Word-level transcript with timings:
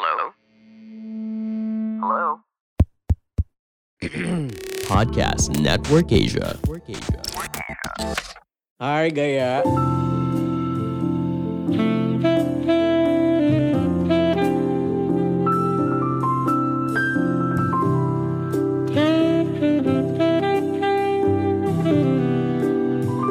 Hello? 0.00 0.32
Hello? 2.00 2.40
Podcast 4.88 5.52
Network 5.60 6.08
Asia. 6.08 6.56
Hai 8.80 9.12
Gaya. 9.12 9.60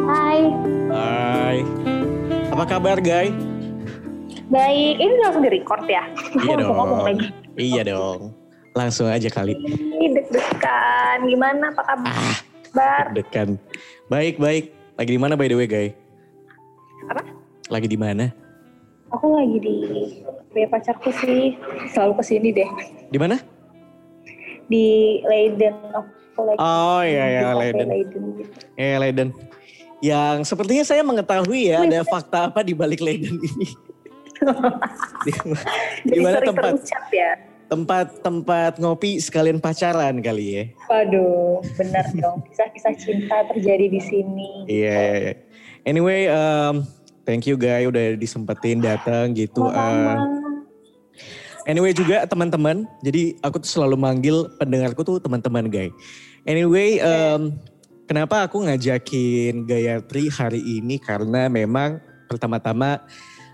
Hai, 0.05 0.39
Hai. 0.93 1.57
Apa 2.53 2.63
kabar 2.69 3.01
Gay? 3.01 3.48
Baik. 4.49 4.93
Ini 4.97 5.13
langsung 5.19 5.41
di 5.41 5.51
record 5.51 5.83
ya? 5.85 6.03
Iya 6.35 6.53
Langsung 6.55 6.75
ngomong 6.75 6.99
dong. 6.99 7.07
lagi. 7.07 7.27
Iya 7.55 7.81
dong. 7.85 8.19
Langsung 8.71 9.07
aja 9.07 9.29
kali. 9.29 9.53
Ini 9.55 10.05
deg-degan. 10.11 11.17
Gimana 11.25 11.65
Pak 11.71 11.85
Ah. 11.85 11.97
kabar? 12.69 13.03
Dekan. 13.11 13.57
Baik, 14.07 14.37
baik. 14.37 14.73
Lagi 14.93 15.11
di 15.11 15.19
mana 15.19 15.33
by 15.33 15.47
the 15.47 15.55
way, 15.55 15.65
Gay? 15.65 15.87
Apa? 17.07 17.23
Lagi 17.67 17.87
di 17.87 17.97
mana? 17.97 18.29
Aku 19.09 19.25
lagi 19.31 19.57
di 19.57 19.75
punya 20.47 20.67
pacarku 20.67 21.09
sih. 21.11 21.57
Selalu 21.89 22.13
ke 22.17 22.23
sini 22.23 22.49
deh. 22.51 22.69
Di 23.07 23.17
mana? 23.17 23.41
Di 24.65 24.85
Leiden. 25.25 25.73
Aku 25.89 26.45
lagi 26.45 26.57
Oh 26.57 27.01
iya 27.01 27.25
ya, 27.27 27.41
cafe 27.43 27.57
Leiden. 27.59 27.87
Leiden 27.89 28.23
gitu. 28.37 28.51
Eh, 28.75 28.95
Leiden. 28.97 29.29
Yang 29.99 30.37
sepertinya 30.45 30.85
saya 30.85 31.01
mengetahui 31.01 31.67
ya 31.67 31.83
ada 31.83 32.05
fakta 32.05 32.47
apa 32.47 32.61
di 32.61 32.71
balik 32.71 33.01
Leiden 33.01 33.35
ini. 33.35 33.67
di, 36.07 36.19
mana 36.19 36.39
tempat 36.39 36.73
ya. 37.11 37.35
tempat 37.69 38.07
tempat 38.23 38.73
ngopi 38.79 39.19
sekalian 39.21 39.59
pacaran 39.61 40.23
kali 40.23 40.45
ya? 40.51 40.63
Waduh, 40.89 41.61
benar 41.77 42.05
dong. 42.15 42.41
Kisah-kisah 42.49 42.95
cinta 42.97 43.37
terjadi 43.53 43.85
di 43.91 44.01
sini. 44.01 44.49
Iya. 44.65 44.89
iya, 44.89 45.13
iya. 45.19 45.33
Anyway, 45.87 46.27
um, 46.27 46.83
thank 47.23 47.45
you 47.45 47.55
guys 47.55 47.85
udah 47.85 48.17
disempetin 48.17 48.81
datang 48.81 49.37
gitu. 49.37 49.69
Uh, 49.69 50.17
anyway 51.69 51.93
juga 51.93 52.25
teman-teman. 52.25 52.89
Jadi 53.05 53.37
aku 53.45 53.61
tuh 53.61 53.69
selalu 53.79 53.95
manggil 53.95 54.49
pendengarku 54.57 55.05
tuh 55.05 55.21
teman-teman 55.21 55.69
guys. 55.69 55.93
Anyway, 56.49 56.97
um, 57.03 57.53
kenapa 58.09 58.49
aku 58.49 58.65
ngajakin 58.65 59.69
Gayatri 59.69 60.33
hari 60.33 60.61
ini 60.65 60.97
karena 60.97 61.45
memang 61.45 62.01
pertama-tama 62.25 63.05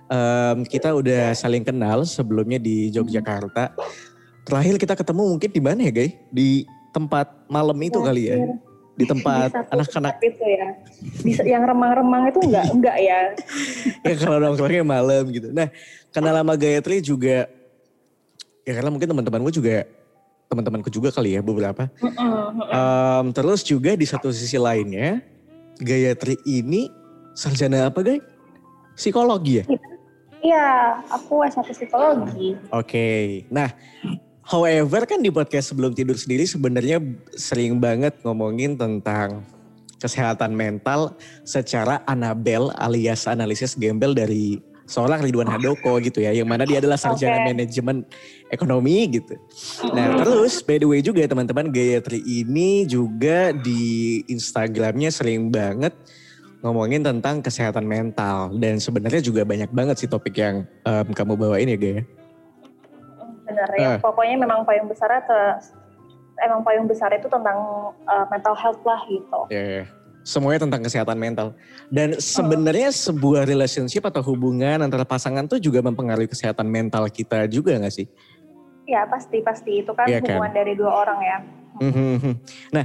um, 0.10 0.58
kita 0.66 0.94
udah 0.94 1.34
saling 1.34 1.66
kenal 1.66 2.06
sebelumnya 2.06 2.62
di 2.62 2.90
Yogyakarta. 2.94 3.74
Terakhir 4.46 4.76
kita 4.78 4.94
ketemu 4.94 5.24
mungkin 5.36 5.50
di 5.50 5.62
mana 5.62 5.80
ya, 5.90 5.94
guys? 5.94 6.14
Di 6.30 6.66
tempat 6.94 7.28
malam 7.50 7.78
itu 7.82 8.00
kali 8.00 8.30
ya. 8.30 8.38
Terakhir. 8.38 8.74
Di 8.96 9.04
tempat 9.04 9.50
anak-anak 9.76 10.16
itu 10.24 10.44
ya. 10.48 10.68
Di, 11.20 11.32
yang 11.44 11.68
remang-remang 11.68 12.32
itu 12.32 12.40
enggak 12.48 12.66
enggak 12.72 12.98
ya. 13.04 13.20
ya 14.08 14.16
kalau 14.16 14.38
nongkrongnya 14.40 14.88
malam 14.88 15.28
gitu. 15.36 15.52
Nah, 15.52 15.68
kenal 16.16 16.32
lama 16.32 16.56
Gayatri 16.56 17.04
juga 17.04 17.52
ya 18.64 18.72
karena 18.72 18.90
mungkin 18.90 19.12
teman-temanku 19.12 19.52
juga 19.52 19.84
teman-temanku 20.48 20.88
juga 20.88 21.12
kali 21.12 21.36
ya 21.36 21.44
beberapa. 21.44 21.92
Em, 22.72 23.26
terus 23.36 23.68
juga 23.68 24.00
di 24.00 24.08
satu 24.08 24.32
sisi 24.32 24.56
lainnya 24.56 25.20
Gayatri 25.76 26.40
ini 26.48 26.88
sarjana 27.36 27.92
apa, 27.92 28.00
Gay? 28.00 28.24
Psikologi 28.96 29.60
ya? 29.60 29.66
Iya, 30.46 31.02
aku 31.10 31.42
S1 31.42 31.66
psikologi. 31.74 32.54
Oke. 32.70 33.42
Nah, 33.50 33.74
however 34.46 35.10
kan 35.10 35.18
di 35.26 35.34
podcast 35.34 35.74
sebelum 35.74 35.98
tidur 35.98 36.14
sendiri 36.14 36.46
sebenarnya 36.46 37.02
sering 37.34 37.82
banget 37.82 38.14
ngomongin 38.22 38.78
tentang 38.78 39.42
kesehatan 39.98 40.54
mental 40.54 41.18
secara 41.42 42.06
Anabel 42.06 42.70
alias 42.78 43.26
analisis 43.26 43.74
gembel 43.74 44.14
dari 44.14 44.62
seorang 44.86 45.26
Ridwan 45.26 45.50
Handoko 45.50 45.98
gitu 45.98 46.22
ya. 46.22 46.30
Yang 46.30 46.46
mana 46.46 46.64
dia 46.70 46.78
adalah 46.78 47.02
sarjana 47.02 47.42
Oke. 47.42 47.46
manajemen 47.50 48.06
ekonomi 48.54 49.18
gitu. 49.18 49.34
Nah 49.98 50.22
terus 50.22 50.62
by 50.62 50.78
the 50.78 50.86
way 50.86 51.02
juga 51.02 51.26
teman-teman 51.26 51.74
Gayatri 51.74 52.22
ini 52.22 52.86
juga 52.86 53.50
di 53.50 54.22
Instagramnya 54.30 55.10
sering 55.10 55.50
banget 55.50 55.98
ngomongin 56.62 57.02
tentang 57.04 57.44
kesehatan 57.44 57.84
mental. 57.88 58.54
Dan 58.56 58.80
sebenarnya 58.80 59.20
juga 59.20 59.44
banyak 59.44 59.72
banget 59.74 60.06
sih 60.06 60.10
topik 60.10 60.36
yang 60.38 60.68
em, 60.86 61.08
kamu 61.12 61.34
bawain 61.36 61.72
ya 61.72 61.78
Gaya. 61.78 62.02
Bener 63.46 63.70
ya. 63.78 63.90
Eh. 63.96 63.98
Pokoknya 64.02 64.36
memang 64.42 64.64
payung 64.66 64.90
besarnya 64.90 65.22
emang 66.44 66.62
payung 66.68 66.88
besar 66.88 67.12
itu 67.16 67.32
tentang 67.32 67.58
uh, 68.08 68.26
mental 68.28 68.56
health 68.58 68.82
lah 68.84 69.00
gitu. 69.08 69.40
Ya, 69.48 69.64
ya. 69.82 69.86
Semuanya 70.26 70.66
tentang 70.66 70.82
kesehatan 70.82 71.18
mental. 71.22 71.48
Dan 71.94 72.18
sebenarnya 72.18 72.90
sebuah 72.90 73.46
relationship 73.46 74.10
atau 74.10 74.26
hubungan 74.26 74.82
antara 74.82 75.06
pasangan 75.06 75.46
tuh 75.46 75.62
juga 75.62 75.86
mempengaruhi 75.86 76.26
kesehatan 76.26 76.66
mental 76.66 77.06
kita 77.14 77.46
juga 77.46 77.78
gak 77.78 77.94
sih? 77.94 78.10
Ya 78.90 79.06
pasti 79.06 79.46
pasti 79.46 79.86
itu 79.86 79.94
kan 79.94 80.10
Iya 80.10 80.26
kan? 80.26 80.42
hubungan 80.42 80.54
dari 80.54 80.74
dua 80.74 80.92
orang 81.06 81.20
ya. 81.22 81.38
Mhm. 81.76 82.34
Nah, 82.74 82.84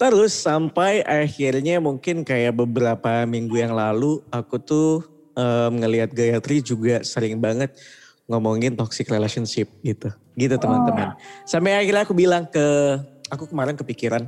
terus 0.00 0.32
sampai 0.32 1.04
akhirnya 1.04 1.76
mungkin 1.76 2.24
kayak 2.24 2.56
beberapa 2.56 3.28
minggu 3.28 3.60
yang 3.60 3.76
lalu 3.76 4.24
aku 4.32 4.56
tuh 4.56 5.04
em, 5.36 5.76
ngelihat 5.76 6.08
Gayatri 6.16 6.64
juga 6.64 7.04
sering 7.04 7.36
banget 7.36 7.76
ngomongin 8.24 8.72
toxic 8.72 9.12
relationship 9.12 9.68
gitu. 9.84 10.08
Gitu 10.40 10.56
teman-teman. 10.56 11.12
Sampai 11.44 11.76
akhirnya 11.76 12.08
aku 12.08 12.16
bilang 12.16 12.48
ke 12.48 12.96
aku 13.28 13.44
kemarin 13.52 13.76
kepikiran 13.76 14.24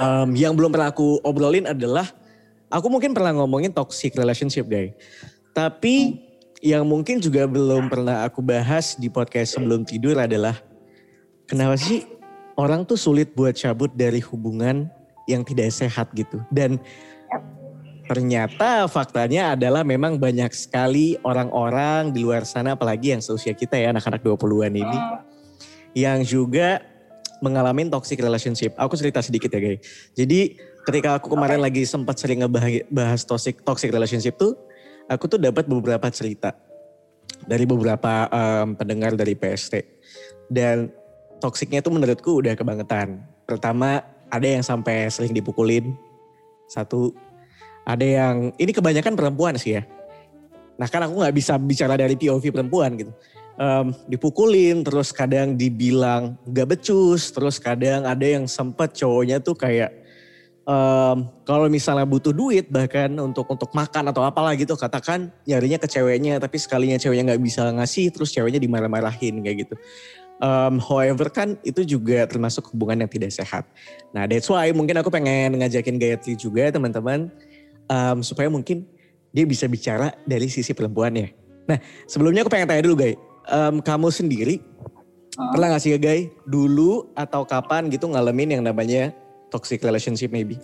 em, 0.00 0.28
yang 0.40 0.56
belum 0.56 0.72
pernah 0.72 0.88
aku 0.88 1.20
obrolin 1.20 1.68
adalah 1.68 2.08
aku 2.72 2.88
mungkin 2.88 3.12
pernah 3.12 3.36
ngomongin 3.36 3.76
toxic 3.76 4.16
relationship, 4.16 4.64
guys. 4.64 4.96
Tapi 5.52 6.16
yang 6.64 6.88
mungkin 6.88 7.20
juga 7.20 7.44
belum 7.44 7.92
pernah 7.92 8.24
aku 8.24 8.40
bahas 8.40 8.96
di 8.96 9.12
podcast 9.12 9.58
sebelum 9.58 9.84
tidur 9.84 10.16
adalah 10.16 10.56
kenapa 11.44 11.76
sih 11.76 12.06
orang 12.56 12.84
tuh 12.84 12.98
sulit 12.98 13.32
buat 13.32 13.56
cabut 13.56 13.92
dari 13.94 14.20
hubungan 14.20 14.88
yang 15.30 15.46
tidak 15.46 15.70
sehat 15.70 16.10
gitu. 16.12 16.42
Dan 16.50 16.82
ternyata 18.10 18.90
faktanya 18.90 19.54
adalah 19.54 19.86
memang 19.86 20.18
banyak 20.18 20.50
sekali 20.52 21.16
orang-orang 21.22 22.10
di 22.10 22.26
luar 22.26 22.44
sana 22.44 22.74
apalagi 22.74 23.14
yang 23.14 23.22
seusia 23.22 23.54
kita 23.54 23.78
ya 23.78 23.94
anak-anak 23.94 24.20
20-an 24.20 24.74
ini 24.74 24.98
yang 25.96 26.20
juga 26.26 26.82
mengalami 27.42 27.88
toxic 27.90 28.22
relationship. 28.22 28.76
Aku 28.78 28.94
cerita 28.94 29.18
sedikit 29.18 29.50
ya 29.50 29.60
guys. 29.60 29.80
Jadi 30.14 30.56
ketika 30.86 31.18
aku 31.18 31.32
kemarin 31.32 31.58
lagi 31.58 31.82
sempat 31.86 32.18
sering 32.18 32.46
ngebahas 32.46 32.86
bahas 32.88 33.20
toxic 33.26 33.60
toxic 33.66 33.90
relationship 33.90 34.38
tuh, 34.38 34.54
aku 35.10 35.26
tuh 35.26 35.38
dapat 35.42 35.66
beberapa 35.66 36.06
cerita 36.08 36.54
dari 37.46 37.66
beberapa 37.66 38.30
em, 38.30 38.78
pendengar 38.78 39.18
dari 39.18 39.34
PST. 39.34 39.74
Dan 40.52 40.92
toksiknya 41.42 41.82
tuh 41.82 41.90
menurutku 41.90 42.38
udah 42.38 42.54
kebangetan. 42.54 43.18
Pertama 43.42 44.06
ada 44.30 44.46
yang 44.46 44.62
sampai 44.62 45.10
sering 45.10 45.34
dipukulin. 45.34 45.92
Satu, 46.70 47.10
ada 47.82 48.06
yang 48.06 48.54
ini 48.56 48.70
kebanyakan 48.70 49.18
perempuan 49.18 49.58
sih 49.58 49.76
ya. 49.76 49.82
Nah 50.78 50.88
kan 50.88 51.04
aku 51.04 51.20
nggak 51.20 51.34
bisa 51.36 51.58
bicara 51.58 51.98
dari 51.98 52.14
POV 52.14 52.54
perempuan 52.54 52.94
gitu. 52.96 53.12
Em, 53.52 53.92
dipukulin, 54.08 54.80
terus 54.80 55.12
kadang 55.12 55.60
dibilang 55.60 56.40
gak 56.48 56.72
becus, 56.72 57.28
terus 57.36 57.60
kadang 57.60 58.08
ada 58.08 58.24
yang 58.24 58.48
sempet 58.48 58.96
cowoknya 58.96 59.44
tuh 59.44 59.52
kayak 59.52 59.92
em, 60.64 61.16
kalau 61.44 61.68
misalnya 61.68 62.08
butuh 62.08 62.32
duit 62.32 62.72
bahkan 62.72 63.12
untuk 63.20 63.44
untuk 63.52 63.68
makan 63.76 64.08
atau 64.08 64.24
apalah 64.24 64.56
gitu 64.56 64.72
katakan 64.72 65.28
nyarinya 65.44 65.76
ke 65.76 65.84
ceweknya 65.84 66.40
tapi 66.40 66.56
sekalinya 66.56 66.96
ceweknya 66.96 67.36
nggak 67.36 67.42
bisa 67.44 67.68
ngasih 67.76 68.08
terus 68.08 68.32
ceweknya 68.32 68.56
dimarah-marahin 68.56 69.44
kayak 69.44 69.68
gitu. 69.68 69.74
Um, 70.42 70.82
however 70.82 71.30
kan 71.30 71.54
itu 71.62 71.86
juga 71.86 72.26
termasuk 72.26 72.74
hubungan 72.74 73.06
yang 73.06 73.10
tidak 73.10 73.30
sehat. 73.30 73.62
Nah 74.10 74.26
that's 74.26 74.50
why 74.50 74.66
mungkin 74.74 74.98
aku 74.98 75.06
pengen 75.06 75.54
ngajakin 75.54 76.02
Gayatri 76.02 76.34
juga 76.34 76.66
teman-teman 76.74 77.30
um, 77.86 78.26
supaya 78.26 78.50
mungkin 78.50 78.82
dia 79.30 79.46
bisa 79.46 79.70
bicara 79.70 80.10
dari 80.26 80.50
sisi 80.50 80.74
perempuannya. 80.74 81.30
Nah 81.70 81.78
sebelumnya 82.10 82.42
aku 82.42 82.50
pengen 82.50 82.66
tanya 82.66 82.82
dulu 82.82 82.98
Gay, 82.98 83.14
Um, 83.50 83.82
kamu 83.82 84.14
sendiri 84.14 84.62
pernah 85.34 85.74
gak 85.74 85.82
sih 85.82 85.98
Gay 85.98 86.30
dulu 86.46 87.10
atau 87.18 87.42
kapan 87.42 87.90
gitu 87.90 88.06
ngalamin 88.06 88.54
yang 88.54 88.62
namanya 88.62 89.10
toxic 89.50 89.82
relationship 89.82 90.30
maybe? 90.30 90.54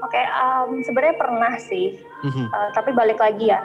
Oke, 0.00 0.20
em, 0.20 0.80
sebenarnya 0.84 1.16
pernah 1.20 1.52
sih. 1.60 2.00
Mhm. 2.24 2.46
Uh, 2.48 2.68
tapi 2.72 2.96
balik 2.96 3.20
lagi 3.20 3.52
ya. 3.52 3.60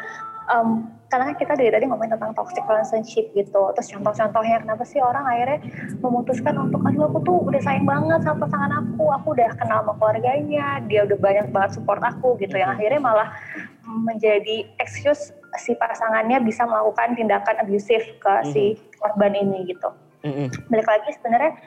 Em, 0.50 0.90
karena 1.12 1.28
kan 1.28 1.36
kita 1.36 1.54
dari 1.60 1.70
tadi 1.70 1.86
ngomongin 1.92 2.16
tentang 2.16 2.32
toxic 2.34 2.64
relationship 2.66 3.30
gitu. 3.36 3.62
Terus 3.76 3.88
contoh-contohnya 3.92 4.64
kenapa 4.64 4.84
sih 4.88 5.04
orang 5.04 5.28
akhirnya 5.28 5.60
memutuskan 6.00 6.56
untuk 6.56 6.80
aduh 6.88 7.12
aku 7.12 7.20
tuh 7.22 7.38
udah 7.52 7.62
sayang 7.62 7.84
banget 7.84 8.24
sama 8.24 8.48
pasangan 8.48 8.72
aku, 8.80 9.06
aku 9.12 9.28
udah 9.36 9.50
kenal 9.60 9.84
sama 9.84 9.94
keluarganya, 10.00 10.80
dia 10.88 11.04
udah 11.04 11.18
banyak 11.20 11.48
banget 11.52 11.72
support 11.78 12.00
aku 12.00 12.40
gitu. 12.40 12.56
Yang 12.56 12.80
akhirnya 12.80 13.02
malah 13.04 13.30
menjadi 13.84 14.72
excuse 14.80 15.36
si 15.60 15.76
pasangannya 15.76 16.40
bisa 16.48 16.64
melakukan 16.64 17.12
tindakan 17.20 17.60
abusive 17.60 18.08
ke 18.24 18.34
si 18.48 18.80
korban 19.04 19.36
ini 19.36 19.68
gitu. 19.68 19.92
Mm-mm. 20.22 20.48
Balik 20.70 20.86
lagi 20.86 21.10
sebenarnya 21.18 21.58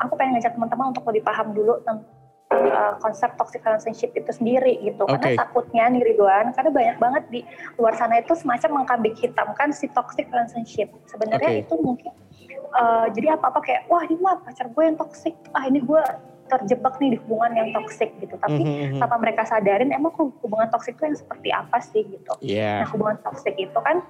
aku 0.00 0.14
pengen 0.14 0.38
ngajak 0.38 0.54
teman-teman 0.54 0.94
untuk 0.94 1.04
lebih 1.10 1.26
paham 1.26 1.50
dulu 1.50 1.82
tentang 1.82 2.06
uh, 2.54 2.94
konsep 3.02 3.30
toxic 3.34 3.60
relationship 3.64 4.10
itu 4.14 4.30
sendiri 4.30 4.78
gitu. 4.82 5.02
Oke. 5.04 5.18
Karena 5.18 5.42
takutnya 5.46 5.84
nih 5.90 6.02
Ridwan, 6.12 6.54
karena 6.54 6.70
banyak 6.70 6.96
banget 7.02 7.24
di 7.30 7.40
luar 7.80 7.94
sana 7.98 8.20
itu 8.20 8.32
semacam 8.38 8.82
mengkambing 8.82 9.16
hitamkan 9.18 9.74
si 9.74 9.90
toxic 9.90 10.30
relationship. 10.30 10.92
Sebenarnya 11.10 11.50
Oke. 11.50 11.62
itu 11.66 11.74
mungkin 11.80 12.12
uh, 12.74 13.06
jadi 13.10 13.38
apa-apa 13.38 13.60
kayak 13.64 13.82
wah 13.90 14.02
ini 14.06 14.16
mah 14.20 14.40
pacar 14.42 14.70
gue 14.70 14.82
yang 14.84 14.96
toxic, 14.98 15.34
ah 15.54 15.64
ini 15.66 15.82
gue 15.82 16.02
terjebak 16.44 17.00
nih 17.00 17.16
di 17.16 17.18
hubungan 17.24 17.56
yang 17.56 17.68
toxic 17.72 18.12
gitu. 18.20 18.36
Tapi 18.36 18.60
Mhm, 18.60 18.76
mhm. 18.94 19.00
tanpa 19.00 19.16
mereka 19.16 19.42
sadarin 19.48 19.90
emang 19.90 20.12
hubungan 20.14 20.68
toxic 20.68 20.94
itu 20.94 21.08
yang 21.08 21.16
seperti 21.16 21.48
apa 21.48 21.78
sih 21.80 22.02
gitu. 22.04 22.32
Iya. 22.44 22.84
Nah 22.84 22.88
hubungan 22.92 23.16
toxic 23.24 23.56
itu 23.56 23.78
kan 23.80 24.04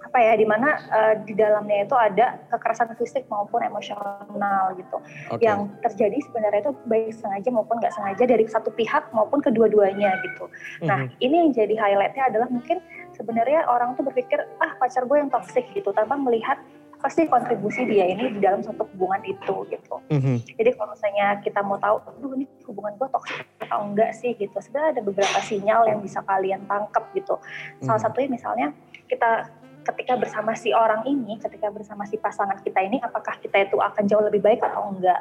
apa 0.00 0.16
ya 0.16 0.32
di 0.32 0.48
mana 0.48 0.80
eh, 0.80 1.14
di 1.22 1.36
dalamnya 1.36 1.84
itu 1.84 1.92
ada 1.92 2.40
kekerasan 2.48 2.96
fisik 2.96 3.28
maupun 3.28 3.60
emosional 3.60 4.72
gitu 4.74 4.96
Oke. 5.28 5.44
yang 5.44 5.68
terjadi 5.84 6.16
sebenarnya 6.24 6.60
itu 6.66 6.72
baik 6.88 7.12
sengaja 7.14 7.48
maupun 7.52 7.76
nggak 7.78 7.92
sengaja 7.92 8.24
dari 8.24 8.44
satu 8.48 8.72
pihak 8.72 9.12
maupun 9.12 9.38
kedua-duanya 9.38 10.16
gitu. 10.24 10.48
Nah 10.82 11.04
Mhm. 11.04 11.20
ini 11.20 11.34
yang 11.44 11.50
jadi 11.52 11.74
highlightnya 11.76 12.24
adalah 12.32 12.48
mungkin 12.48 12.80
sebenarnya 13.12 13.68
orang 13.68 13.92
tuh 13.94 14.02
berpikir 14.02 14.40
ah 14.58 14.72
pacar 14.80 15.04
gue 15.04 15.16
yang 15.20 15.28
toxic 15.28 15.68
gitu 15.76 15.92
tanpa 15.92 16.16
melihat 16.16 16.56
apa 17.00 17.08
sih 17.08 17.24
kontribusi 17.24 17.88
dia 17.88 18.04
ini 18.04 18.28
di 18.36 18.40
dalam 18.44 18.60
satu 18.60 18.84
hubungan 18.92 19.24
itu 19.24 19.54
gitu. 19.72 19.94
Mhm. 20.12 20.36
Jadi 20.52 20.70
kalau 20.76 20.92
misalnya 20.92 21.40
kita 21.40 21.60
mau 21.64 21.80
tahu, 21.80 21.96
aduh 21.96 22.36
ini 22.36 22.44
hubungan 22.68 22.92
gue 23.00 23.08
toksik 23.08 23.40
atau 23.64 23.88
enggak 23.88 24.12
sih 24.12 24.36
gitu. 24.36 24.52
Sebenarnya 24.60 25.00
ada 25.00 25.02
beberapa 25.08 25.38
sinyal 25.40 25.88
yang 25.88 26.04
bisa 26.04 26.20
kalian 26.20 26.60
tangkap 26.68 27.08
gitu. 27.16 27.40
Salah 27.80 27.96
Mhm. 27.96 28.04
satunya 28.04 28.28
misalnya 28.28 28.66
kita 29.08 29.48
ketika 29.90 30.14
bersama 30.16 30.54
si 30.54 30.70
orang 30.70 31.02
ini, 31.04 31.36
ketika 31.42 31.68
bersama 31.68 32.06
si 32.06 32.16
pasangan 32.16 32.62
kita 32.62 32.78
ini, 32.80 33.02
apakah 33.02 33.36
kita 33.42 33.66
itu 33.66 33.76
akan 33.78 34.06
jauh 34.06 34.22
lebih 34.22 34.40
baik 34.40 34.62
atau 34.62 34.94
enggak? 34.94 35.20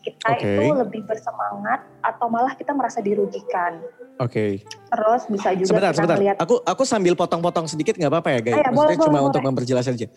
Kita 0.00 0.36
Oke. 0.36 0.48
itu 0.48 0.64
lebih 0.72 1.00
bersemangat 1.04 1.80
atau 2.00 2.28
malah 2.28 2.52
kita 2.56 2.72
merasa 2.72 3.00
dirugikan. 3.00 3.80
Oke. 4.20 4.64
Terus 4.64 5.22
bisa 5.28 5.48
juga 5.56 5.68
Sebentar, 5.68 5.92
kita 5.92 5.98
sebentar. 6.00 6.16
melihat 6.20 6.36
Aku 6.40 6.54
aku 6.64 6.82
sambil 6.84 7.12
potong-potong 7.16 7.66
sedikit 7.68 7.96
nggak 7.96 8.12
apa-apa 8.12 8.30
ya, 8.36 8.40
guys. 8.40 8.54
Ah, 8.54 8.60
ya, 8.60 8.70
Maksudnya 8.70 8.96
boleh, 8.96 8.96
cuma 9.08 9.18
boleh, 9.18 9.28
untuk 9.28 9.40
boleh. 9.42 9.50
memperjelas 9.52 9.86
aja. 9.88 10.08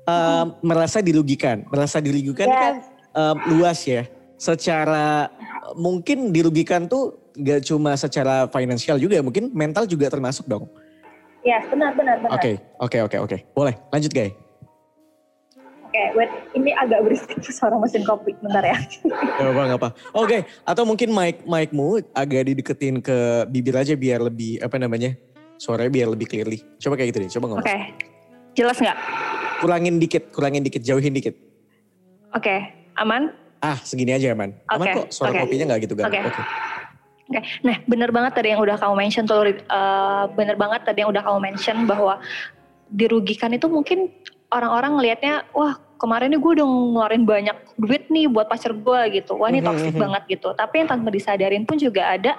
Em, 0.00 0.46
merasa 0.64 0.98
dirugikan, 1.04 1.56
merasa 1.68 1.96
dirugikan 2.00 2.48
Yes. 2.48 2.56
kan 2.56 2.74
em, 3.12 3.36
luas 3.56 3.80
ya. 3.84 4.02
Secara 4.40 5.28
mungkin 5.76 6.32
dirugikan 6.32 6.88
tuh 6.88 7.20
nggak 7.36 7.60
cuma 7.64 7.92
secara 7.96 8.48
finansial 8.48 8.96
juga, 8.96 9.20
mungkin 9.20 9.52
mental 9.52 9.84
juga 9.84 10.08
termasuk 10.08 10.48
dong. 10.48 10.68
Ya 11.46 11.58
benar 11.68 11.92
benar 11.96 12.16
benar. 12.20 12.32
Oke, 12.36 12.52
oke, 12.80 12.98
oke, 13.06 13.16
oke. 13.28 13.36
Boleh, 13.56 13.74
lanjut 13.90 14.12
guys. 14.12 14.32
Oke, 15.90 16.02
wait, 16.14 16.30
ini 16.54 16.70
agak 16.78 17.02
berisik 17.02 17.42
suara 17.58 17.74
mesin 17.74 18.06
kopi, 18.06 18.30
bentar 18.38 18.62
ya. 18.62 18.78
Gak 19.10 19.42
apa, 19.42 19.62
gak 19.74 19.78
apa. 19.82 19.88
Oke, 20.14 20.46
atau 20.62 20.86
mungkin 20.86 21.10
mic 21.10 21.42
mic-mu 21.42 21.98
agak 22.14 22.46
dideketin 22.46 23.02
ke 23.02 23.42
bibir 23.50 23.74
aja 23.74 23.98
biar 23.98 24.22
lebih 24.22 24.62
apa 24.62 24.78
namanya 24.78 25.18
suaranya 25.58 25.90
biar 25.90 26.08
lebih 26.14 26.30
clearly. 26.30 26.62
Coba 26.78 26.94
kayak 26.94 27.10
gitu 27.10 27.18
deh, 27.26 27.30
coba 27.34 27.44
ngomong. 27.50 27.66
Oke, 27.66 27.76
jelas 28.54 28.78
nggak? 28.78 28.96
Kurangin 29.58 29.98
dikit, 29.98 30.30
kurangin 30.30 30.62
dikit, 30.62 30.78
jauhin 30.86 31.10
dikit. 31.10 31.34
Oke, 32.38 32.70
aman? 32.94 33.34
Ah, 33.58 33.76
segini 33.82 34.14
aja 34.14 34.30
aman. 34.30 34.54
Aman 34.70 34.86
Oke, 34.88 34.94
kok, 34.94 35.06
suara 35.10 35.34
oke. 35.34 35.50
kopinya 35.50 35.74
nggak 35.74 35.90
gitu 35.90 35.94
kan? 35.98 36.06
Oke. 36.06 36.42
Oke. 37.30 37.38
Oke, 37.38 37.46
nah 37.62 37.78
bener 37.86 38.10
banget 38.10 38.32
tadi 38.34 38.50
yang 38.50 38.60
udah 38.60 38.74
kamu 38.74 38.94
mention 38.98 39.22
tuh, 39.22 39.46
Rid. 39.46 39.62
Eh, 39.62 40.24
bener 40.34 40.58
banget 40.58 40.82
tadi 40.82 40.98
yang 41.06 41.14
udah 41.14 41.22
kamu 41.22 41.38
mention 41.38 41.86
bahwa 41.86 42.18
dirugikan 42.90 43.54
itu 43.54 43.70
mungkin 43.70 44.10
orang-orang 44.50 44.98
ngelihatnya, 44.98 45.46
wah 45.54 45.78
kemarin 46.00 46.32
nih 46.34 46.40
gue 46.42 46.52
udah 46.58 46.66
ngeluarin 46.66 47.22
banyak 47.28 47.56
duit 47.78 48.08
nih 48.10 48.26
buat 48.26 48.50
pacar 48.50 48.74
gue 48.74 49.00
gitu, 49.20 49.38
wah 49.38 49.46
ini 49.46 49.62
Mhm, 49.62 49.68
toxic 49.68 49.94
mhm. 49.94 50.02
banget 50.02 50.22
gitu. 50.26 50.48
Tapi 50.58 50.74
yang 50.82 50.88
tanpa 50.90 51.08
disadarin 51.14 51.62
pun 51.62 51.78
juga 51.78 52.02
ada 52.18 52.34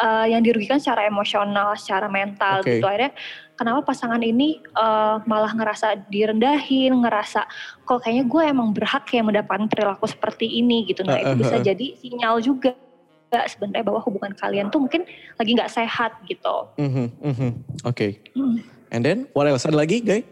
eh, 0.00 0.26
yang 0.32 0.40
dirugikan 0.40 0.80
secara 0.80 1.04
emosional, 1.04 1.76
secara 1.76 2.08
mental 2.08 2.64
Oke. 2.64 2.80
gitu. 2.80 2.88
Akhirnya 2.88 3.12
kenapa 3.52 3.84
pasangan 3.84 4.22
ini 4.24 4.64
eh, 4.64 5.16
malah 5.28 5.52
ngerasa 5.52 6.08
direndahin, 6.08 7.04
ngerasa 7.04 7.44
kok 7.84 8.00
kayaknya 8.00 8.24
gue 8.24 8.42
emang 8.48 8.72
berhak 8.72 9.04
ya 9.12 9.20
mendapatkan 9.20 9.68
perilaku 9.68 10.08
seperti 10.08 10.48
ini 10.48 10.88
gitu. 10.88 11.04
Nah 11.04 11.20
itu 11.20 11.36
bisa 11.44 11.60
jadi 11.60 11.86
sinyal 12.00 12.40
juga 12.40 12.72
sebenarnya 13.32 13.84
bahwa 13.84 14.00
hubungan 14.04 14.32
kalian 14.36 14.68
tuh 14.68 14.84
mungkin 14.84 15.08
lagi 15.40 15.50
nggak 15.56 15.72
sehat 15.72 16.20
gitu. 16.28 16.68
Mhm, 16.76 17.06
mhm. 17.18 17.48
Oke. 17.88 18.20
Hmm. 18.36 18.60
And 18.92 19.00
then, 19.00 19.18
what 19.32 19.48
else? 19.48 19.64
Ada 19.64 19.72
lagi, 19.74 20.04
guys? 20.04 20.24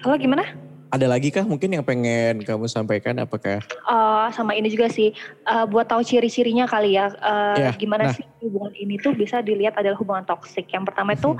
Halo 0.00 0.14
gimana? 0.16 0.46
Ada 0.90 1.06
lagi 1.06 1.30
kah 1.30 1.42
mungkin 1.42 1.70
yang 1.70 1.82
pengen 1.82 2.42
kamu 2.42 2.66
sampaikan? 2.66 3.18
Apakah? 3.18 3.62
Eh, 3.62 4.26
sama 4.30 4.54
ini 4.54 4.66
juga 4.66 4.86
sih 4.86 5.10
eh, 5.44 5.64
buat 5.66 5.86
tahu 5.86 6.02
ciri-cirinya 6.02 6.66
kali 6.66 6.94
ya. 6.94 7.10
eh, 7.12 7.66
Ya, 7.66 7.70
gimana 7.74 8.10
nah. 8.10 8.14
sih 8.14 8.26
hubungan 8.40 8.74
ini 8.74 8.94
tuh 8.96 9.14
bisa 9.14 9.38
dilihat 9.38 9.74
adalah 9.76 9.98
hubungan 9.98 10.22
toksik. 10.24 10.70
Yang 10.70 10.90
pertama 10.90 11.14
itu 11.14 11.34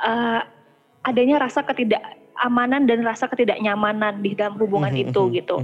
eh, 0.00 0.40
adanya 1.00 1.36
rasa 1.40 1.64
ketidakamanan 1.64 2.84
dan 2.84 3.00
rasa 3.00 3.24
ketidaknyamanan 3.24 4.20
di 4.20 4.36
dalam 4.36 4.56
hubungan 4.56 4.92
Mhm, 4.92 5.04
itu 5.06 5.20
mhm, 5.22 5.32
gitu. 5.36 5.56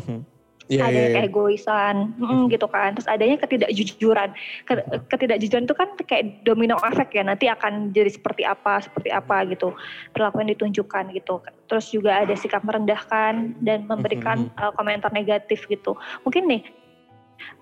Iya, 0.66 0.82
ada 0.82 0.98
yang 0.98 1.10
iya. 1.14 1.18
keegoisan, 1.22 1.94
mm, 2.18 2.50
gitu 2.50 2.66
kan. 2.66 2.98
Terus 2.98 3.06
adanya 3.06 3.36
ketidakjujuran. 3.38 4.34
Ke- 4.66 4.86
Ketidakjujuran 5.14 5.62
itu 5.62 5.76
kan 5.78 5.88
kayak 6.02 6.42
domino 6.42 6.74
efek 6.82 7.14
ya. 7.14 7.22
Nanti 7.22 7.46
akan 7.46 7.94
jadi 7.94 8.10
seperti 8.10 8.42
apa, 8.42 8.82
seperti 8.82 9.14
apa 9.14 9.46
gitu. 9.46 9.70
Perilaku 10.10 10.42
yang 10.42 10.50
ditunjukkan 10.58 11.04
gitu. 11.14 11.38
Terus 11.70 11.86
juga 11.94 12.26
ada 12.26 12.34
sikap 12.34 12.66
merendahkan 12.66 13.62
dan 13.62 13.86
memberikan 13.86 14.50
uh, 14.58 14.74
komentar 14.74 15.14
negatif 15.14 15.70
gitu. 15.70 15.94
Mungkin 16.26 16.50
nih, 16.50 16.62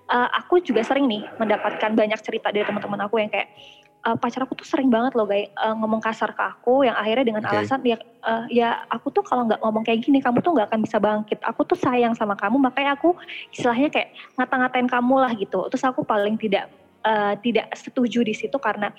uh, 0.09 0.29
aku 0.41 0.65
juga 0.65 0.81
sering 0.81 1.05
nih 1.05 1.29
mendapatkan 1.37 1.93
banyak 1.93 2.19
cerita 2.25 2.49
dari 2.49 2.65
teman-teman 2.65 3.05
aku 3.05 3.21
yang 3.21 3.29
kayak 3.29 3.53
uh, 4.05 4.15
pacar 4.15 4.45
aku 4.45 4.53
tuh 4.53 4.67
sering 4.67 4.87
banget 4.93 5.17
loh 5.17 5.25
guys 5.25 5.49
uh, 5.57 5.73
ngomong 5.73 5.99
kasar 5.99 6.31
ke 6.31 6.43
aku 6.45 6.85
yang 6.85 6.93
akhirnya 6.95 7.25
dengan 7.25 7.43
Oke. 7.43 7.51
alasan 7.51 7.81
ya 7.81 7.97
uh, 8.21 8.45
ya 8.47 8.85
aku 8.93 9.09
tuh 9.09 9.25
kalau 9.25 9.49
nggak 9.49 9.59
ngomong 9.65 9.81
kayak 9.81 10.05
gini 10.05 10.21
kamu 10.21 10.39
tuh 10.45 10.53
nggak 10.53 10.69
akan 10.69 10.81
bisa 10.85 10.97
bangkit 11.01 11.41
aku 11.41 11.65
tuh 11.65 11.77
sayang 11.77 12.13
sama 12.13 12.37
kamu 12.37 12.61
makanya 12.61 12.93
aku 12.93 13.17
istilahnya 13.49 13.89
kayak 13.89 14.13
ngata-ngatain 14.37 14.87
kamu 14.87 15.15
lah 15.17 15.31
gitu 15.33 15.65
terus 15.73 15.83
aku 15.83 16.05
paling 16.05 16.37
tidak 16.37 16.69
uh, 17.05 17.33
tidak 17.39 17.69
setuju 17.77 18.25
di 18.25 18.33
situ 18.33 18.57
karena 18.57 18.89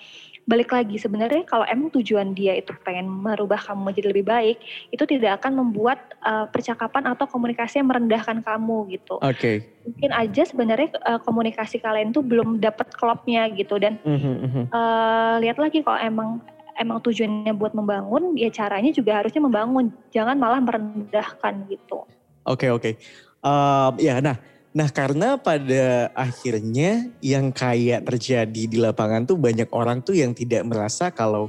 balik 0.46 0.70
lagi 0.70 0.94
sebenarnya 0.94 1.42
kalau 1.42 1.66
emang 1.66 1.90
tujuan 1.90 2.30
dia 2.30 2.54
itu 2.54 2.70
pengen 2.86 3.10
merubah 3.10 3.58
kamu 3.58 3.90
menjadi 3.90 4.14
lebih 4.14 4.24
baik 4.30 4.56
itu 4.94 5.02
tidak 5.02 5.42
akan 5.42 5.58
membuat 5.58 5.98
uh, 6.22 6.46
percakapan 6.46 7.10
atau 7.10 7.26
komunikasi 7.26 7.82
yang 7.82 7.90
merendahkan 7.90 8.46
kamu 8.46 8.94
gitu 8.94 9.18
Oke. 9.18 9.66
mungkin 9.82 10.10
aja 10.14 10.42
sebenarnya 10.46 10.94
uh, 11.02 11.18
komunikasi 11.18 11.82
kalian 11.82 12.14
tuh 12.14 12.22
belum 12.22 12.62
dapat 12.62 12.94
klopnya 12.94 13.50
gitu 13.50 13.76
dan 13.82 13.98
Mhm, 14.06 14.34
mhm. 14.46 14.62
eh, 14.70 15.34
lihat 15.42 15.58
lagi 15.58 15.82
kalau 15.82 15.98
emang 15.98 16.38
emang 16.78 17.02
tujuannya 17.02 17.50
buat 17.58 17.74
membangun 17.74 18.38
ya 18.38 18.52
caranya 18.54 18.94
juga 18.94 19.18
harusnya 19.18 19.42
membangun 19.42 19.90
jangan 20.14 20.38
malah 20.38 20.62
merendahkan 20.62 21.66
gitu 21.66 22.06
Oke 22.46 22.70
oke. 22.70 22.94
Em, 23.42 23.92
ya 23.98 24.22
nah, 24.22 24.38
nah 24.76 24.92
karena 24.92 25.40
pada 25.40 26.12
akhirnya 26.12 27.08
yang 27.24 27.48
kayak 27.48 28.04
terjadi 28.04 28.62
di 28.68 28.76
lapangan 28.76 29.24
tuh 29.24 29.40
banyak 29.40 29.72
orang 29.72 30.04
tuh 30.04 30.12
yang 30.12 30.36
tidak 30.36 30.68
merasa 30.68 31.08
kalau 31.08 31.48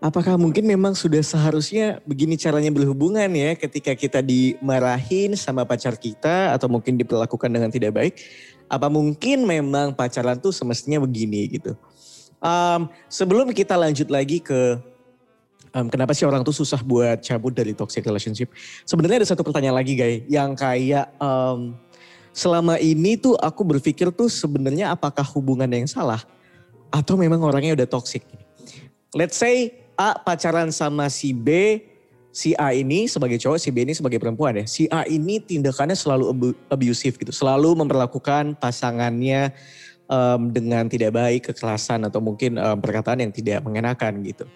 apakah 0.00 0.40
mungkin 0.40 0.64
memang 0.64 0.96
sudah 0.96 1.20
seharusnya 1.20 2.00
begini 2.08 2.34
caranya 2.40 2.72
berhubungan 2.72 3.28
ya 3.32 3.52
ketika 3.54 3.92
kita 3.92 4.24
dimarahin 4.24 5.36
sama 5.36 5.62
pacar 5.68 5.94
kita 5.94 6.56
atau 6.56 6.66
mungkin 6.66 6.96
diperlakukan 6.96 7.48
dengan 7.52 7.68
tidak 7.68 7.92
baik. 7.94 8.14
Apa 8.66 8.88
mungkin 8.88 9.44
memang 9.44 9.92
pacaran 9.92 10.40
tuh 10.40 10.54
semestinya 10.56 11.02
begini 11.04 11.60
gitu. 11.60 11.76
Em, 12.40 12.88
sebelum 13.12 13.52
kita 13.52 13.76
lanjut 13.76 14.08
lagi 14.08 14.40
ke 14.40 14.80
em, 15.76 15.86
kenapa 15.92 16.16
sih 16.16 16.24
orang 16.24 16.40
tuh 16.40 16.56
susah 16.56 16.80
buat 16.80 17.20
cabut 17.20 17.52
dari 17.52 17.76
toxic 17.76 18.00
relationship? 18.08 18.48
Sebenarnya 18.88 19.24
ada 19.24 19.28
satu 19.28 19.44
pertanyaan 19.44 19.76
lagi 19.76 19.98
guys 19.98 20.24
yang 20.30 20.56
kayak 20.56 21.12
em, 21.20 21.76
selama 22.30 22.78
ini 22.78 23.18
tuh 23.18 23.34
aku 23.38 23.62
berpikir 23.66 24.10
tuh 24.14 24.30
sebenarnya 24.30 24.94
apakah 24.94 25.24
hubungan 25.34 25.68
yang 25.70 25.86
salah 25.86 26.22
atau 26.90 27.14
memang 27.14 27.42
orangnya 27.42 27.78
udah 27.78 27.88
toxic. 27.88 28.26
Let's 29.14 29.38
say 29.38 29.74
A 29.98 30.18
pacaran 30.18 30.70
sama 30.70 31.10
si 31.10 31.34
B, 31.34 31.80
si 32.30 32.54
A 32.58 32.74
ini 32.74 33.10
sebagai 33.10 33.38
cowok, 33.38 33.58
si 33.58 33.70
B 33.74 33.82
ini 33.82 33.94
sebagai 33.94 34.22
perempuan 34.22 34.62
ya. 34.62 34.64
Si 34.66 34.86
A 34.90 35.06
ini 35.06 35.42
tindakannya 35.42 35.98
selalu 35.98 36.24
abu- 36.30 36.58
abusive 36.70 37.18
gitu, 37.18 37.34
selalu 37.34 37.74
memperlakukan 37.82 38.58
pasangannya 38.58 39.50
em, 40.06 40.40
dengan 40.54 40.86
tidak 40.86 41.14
baik, 41.14 41.50
kekerasan 41.50 42.06
atau 42.06 42.22
mungkin 42.22 42.58
em, 42.58 42.78
perkataan 42.78 43.22
yang 43.22 43.32
tidak 43.34 43.62
mengenakan 43.66 44.22
gitu 44.22 44.46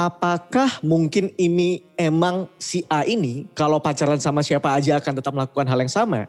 apakah 0.00 0.80
mungkin 0.80 1.28
ini 1.36 1.84
emang 2.00 2.48
si 2.56 2.80
A 2.88 3.04
ini 3.04 3.44
kalau 3.52 3.76
pacaran 3.76 4.16
sama 4.16 4.40
siapa 4.40 4.72
aja 4.72 4.96
akan 4.96 5.12
tetap 5.20 5.32
melakukan 5.36 5.68
hal 5.68 5.76
yang 5.76 5.92
sama? 5.92 6.24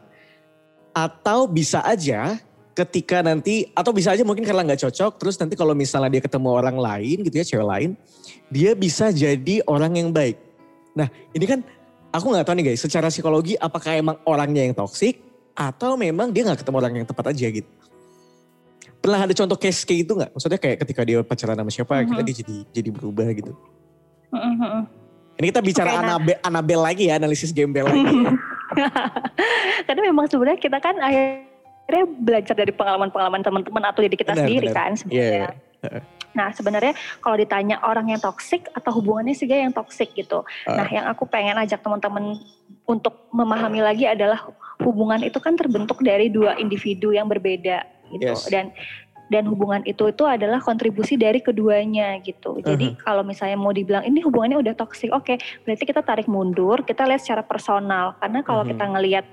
Atau 0.92 1.48
bisa 1.48 1.80
aja 1.80 2.36
ketika 2.72 3.20
nanti, 3.20 3.68
atau 3.76 3.92
bisa 3.92 4.12
aja 4.16 4.24
mungkin 4.24 4.44
karena 4.44 4.64
nggak 4.64 4.88
cocok, 4.88 5.20
terus 5.20 5.36
nanti 5.36 5.56
kalau 5.56 5.76
misalnya 5.76 6.08
dia 6.08 6.22
ketemu 6.24 6.48
orang 6.52 6.76
lain 6.80 7.20
gitu 7.24 7.36
ya, 7.36 7.44
cewek 7.44 7.68
lain, 7.68 7.90
dia 8.48 8.72
bisa 8.72 9.12
jadi 9.12 9.60
orang 9.68 9.92
yang 9.92 10.08
baik. 10.08 10.40
Nah 10.96 11.08
ini 11.32 11.44
kan 11.44 11.60
aku 12.12 12.32
nggak 12.32 12.44
tahu 12.48 12.54
nih 12.60 12.64
guys, 12.72 12.80
secara 12.80 13.12
psikologi 13.12 13.56
apakah 13.60 13.96
emang 13.96 14.16
orangnya 14.24 14.64
yang 14.64 14.76
toksik 14.76 15.20
atau 15.52 16.00
memang 16.00 16.32
dia 16.32 16.48
nggak 16.48 16.64
ketemu 16.64 16.76
orang 16.80 16.92
yang 17.00 17.06
tepat 17.08 17.32
aja 17.32 17.46
gitu. 17.48 17.70
Pernah 19.02 19.20
ada 19.26 19.34
contoh 19.34 19.58
case 19.58 19.82
kayak 19.84 19.98
gitu 20.06 20.12
nggak? 20.16 20.30
Maksudnya 20.32 20.58
kayak 20.62 20.76
ketika 20.86 21.00
dia 21.02 21.18
pacaran 21.20 21.56
sama 21.58 21.70
siapa, 21.74 21.92
Mhm. 22.00 22.08
kita 22.08 22.20
dia 22.22 22.34
jadi 22.40 22.56
jadi 22.72 22.90
berubah 22.94 23.26
gitu. 23.36 23.52
Mm-mm. 24.32 24.88
Ini 25.36 25.46
kita 25.48 25.60
bicara 25.60 25.90
Oke, 25.92 25.96
nah. 25.96 26.04
Anabel, 26.16 26.36
Anabel 26.40 26.80
lagi 26.80 27.04
ya, 27.08 27.20
analisis 27.20 27.50
gembel 27.52 27.84
lagi. 27.84 28.00
Karena 29.86 30.00
memang 30.02 30.26
sebenarnya 30.28 30.60
kita 30.60 30.78
kan 30.78 30.96
akhirnya 30.98 32.04
belajar 32.20 32.54
dari 32.54 32.72
pengalaman-pengalaman 32.72 33.42
teman-teman 33.42 33.84
atau 33.88 34.00
diri 34.04 34.16
kita 34.16 34.32
Benar, 34.32 34.42
sendiri 34.46 34.66
benar. 34.70 34.76
kan 34.76 34.90
Iya. 34.90 34.96
sebenarnya. 34.98 35.48
Nah 36.32 36.48
sebenarnya 36.56 36.92
kalau 37.20 37.36
ditanya 37.36 37.76
orang 37.84 38.08
yang 38.08 38.20
toksik 38.22 38.64
atau 38.72 38.90
hubungannya 38.96 39.36
sih 39.36 39.44
yang 39.44 39.74
toksik 39.74 40.16
gitu. 40.16 40.46
Ah. 40.64 40.80
Nah 40.80 40.88
yang 40.88 41.04
aku 41.10 41.28
pengen 41.28 41.60
ajak 41.60 41.84
teman-teman 41.84 42.40
untuk 42.88 43.28
memahami 43.30 43.84
lagi 43.84 44.08
adalah 44.08 44.40
hubungan 44.80 45.20
itu 45.22 45.36
kan 45.38 45.54
terbentuk 45.54 46.00
dari 46.00 46.32
dua 46.32 46.56
individu 46.56 47.12
yang 47.12 47.28
berbeda 47.28 47.84
gitu 48.12 48.32
Yes. 48.32 48.48
dan 48.48 48.72
dan 49.30 49.48
hubungan 49.48 49.80
itu 49.86 50.10
itu 50.10 50.24
adalah 50.26 50.58
kontribusi 50.60 51.16
dari 51.16 51.40
keduanya 51.40 52.18
gitu. 52.20 52.60
Jadi 52.60 52.96
kalau 53.00 53.22
misalnya 53.24 53.56
mau 53.56 53.72
dibilang 53.72 54.04
ini 54.04 54.20
hubungannya 54.20 54.60
udah 54.60 54.74
toksik, 54.76 55.08
oke, 55.14 55.38
berarti 55.64 55.84
kita 55.88 56.02
tarik 56.04 56.28
mundur, 56.28 56.82
kita 56.84 57.06
lihat 57.08 57.22
secara 57.22 57.40
personal. 57.46 58.18
Karena 58.20 58.44
kalau 58.44 58.66
Mhm. 58.66 58.70
kita 58.76 58.84
ngelihat 58.92 59.26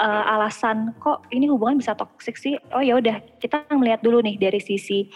eh, 0.00 0.24
alasan 0.32 0.96
kok 0.96 1.28
ini 1.34 1.50
hubungan 1.50 1.76
bisa 1.76 1.92
toksik 1.92 2.36
sih, 2.36 2.56
oh 2.72 2.80
ya 2.80 2.96
udah 2.96 3.20
kita 3.36 3.68
ngelihat 3.68 4.00
dulu 4.00 4.22
nih 4.24 4.40
dari 4.40 4.60
sisi 4.60 5.10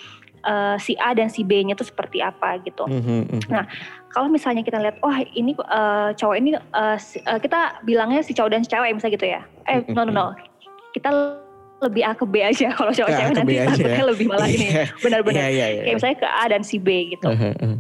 eh, 0.45 0.77
si 0.77 0.93
A 1.01 1.17
dan 1.17 1.33
si 1.33 1.41
B-nya 1.41 1.73
tuh 1.73 1.89
seperti 1.89 2.21
apa 2.21 2.61
gitu. 2.61 2.85
Mhm, 2.85 3.41
mhm. 3.41 3.65
Kalau 4.13 4.29
misalnya 4.29 4.61
kita 4.61 4.77
lihat, 4.77 5.01
wah 5.01 5.25
ini 5.25 5.57
eh, 5.57 6.11
cowok 6.21 6.37
ini 6.37 6.53
eh, 6.53 6.99
si- 7.01 7.23
eh, 7.25 7.41
kita 7.41 7.81
bilangnya 7.81 8.21
si 8.21 8.37
cowok 8.37 8.51
dan 8.53 8.61
si 8.61 8.69
cewek 8.69 8.93
misalnya 8.93 9.15
gitu 9.17 9.27
ya. 9.31 9.41
Eh 9.65 9.81
no 9.89 10.05
no 10.05 10.13
no, 10.13 10.27
kita 10.93 11.09
lebih 11.85 12.03
A 12.03 12.13
ke 12.17 12.25
B 12.25 12.41
aja. 12.41 12.73
Kalau 12.79 12.91
cowok 12.91 13.09
Ke 13.09 13.15
A 13.15 13.19
cewek 13.21 13.31
ke 13.31 13.39
nanti 13.39 13.55
aja 13.61 13.69
takutnya 13.71 14.01
ya. 14.01 14.07
lebih 14.09 14.27
malah 14.27 14.49
ini 14.49 14.67
Iya. 14.73 14.85
benar-benar. 14.99 15.41
Iya, 15.45 15.49
iya, 15.53 15.67
iya. 15.69 15.83
Kayak 15.85 15.97
misalnya 16.01 16.19
ke 16.19 16.29
A 16.29 16.45
dan 16.49 16.63
si 16.65 16.77
B 16.81 16.89
gitu. 17.13 17.29
Mhm, 17.29 17.53
mhm. 17.61 17.79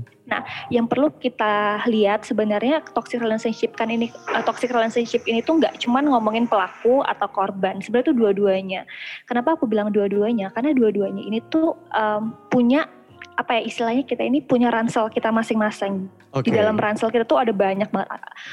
Yang 0.66 0.86
perlu 0.88 1.08
kita 1.14 1.54
lihat 1.86 2.24
sebenarnya 2.24 2.80
toxic 2.90 3.20
relationship 3.20 3.76
kan 3.76 3.86
ini 3.86 4.08
uh, 4.32 4.42
toxic 4.42 4.72
relationship 4.72 5.22
ini 5.28 5.44
tuh 5.44 5.60
nggak 5.60 5.78
cuman 5.78 6.10
ngomongin 6.10 6.48
pelaku 6.48 7.04
atau 7.04 7.28
korban. 7.28 7.78
Sebenarnya 7.78 8.10
itu 8.10 8.16
dua-duanya. 8.16 8.80
Kenapa 9.28 9.54
aku 9.54 9.68
bilang 9.68 9.92
dua-duanya? 9.92 10.50
Karena 10.50 10.72
dua-duanya 10.72 11.22
ini 11.22 11.38
tuh 11.52 11.76
um, 11.92 12.34
punya 12.48 12.88
apa 13.34 13.58
ya 13.58 13.66
istilahnya 13.66 14.06
kita 14.06 14.22
ini 14.22 14.38
punya 14.38 14.70
ransel 14.70 15.10
kita 15.10 15.34
masing-masing. 15.34 16.06
Oke. 16.30 16.50
Di 16.50 16.54
dalam 16.54 16.78
ransel 16.78 17.10
kita 17.10 17.22
tuh 17.22 17.38
ada 17.38 17.50
banyak. 17.50 17.90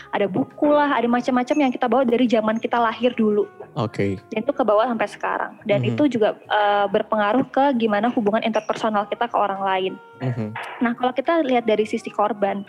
Ada 0.09 0.25
buku 0.25 0.69
lah, 0.69 0.97
ada 0.97 1.05
macam-macam 1.05 1.55
yang 1.57 1.71
kita 1.71 1.85
bawa 1.85 2.01
dari 2.01 2.25
zaman 2.25 2.57
kita 2.57 2.77
lahir 2.77 3.13
dulu 3.13 3.45
Oke. 3.73 4.17
dan 4.29 4.41
itu 4.41 4.53
ke 4.53 4.63
bawah 4.65 4.85
sampai 4.85 5.05
sekarang. 5.05 5.53
Dan 5.65 5.81
Mhm. 5.81 5.89
itu 5.93 6.17
juga 6.17 6.33
uh, 6.49 6.85
berpengaruh 6.87 7.45
ke 7.49 7.77
gimana 7.77 8.09
hubungan 8.09 8.41
interpersonal 8.41 9.05
kita 9.05 9.25
ke 9.25 9.37
orang 9.37 9.61
lain. 9.61 9.93
Mhm. 10.17 10.47
Nah, 10.81 10.93
kalau 10.97 11.13
kita 11.13 11.41
lihat 11.41 11.65
dari 11.65 11.85
sisi 11.85 12.09
korban, 12.09 12.61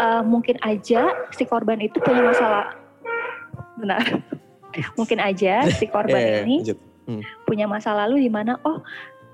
eh, 0.00 0.22
mungkin 0.22 0.56
aja 0.60 1.08
si 1.32 1.44
korban 1.44 1.80
itu 1.80 1.96
punya 2.00 2.24
masalah. 2.24 2.72
Benar. 3.76 4.00
mungkin 4.98 5.20
aja 5.20 5.68
si 5.70 5.86
korban 5.86 6.18
Iya, 6.18 6.28
iya, 6.32 6.40
ini 6.44 6.56
lanjut. 6.66 6.78
punya 7.44 7.64
masa 7.64 7.94
lalu 7.94 8.26
di 8.26 8.30
mana 8.32 8.58
oh 8.64 8.80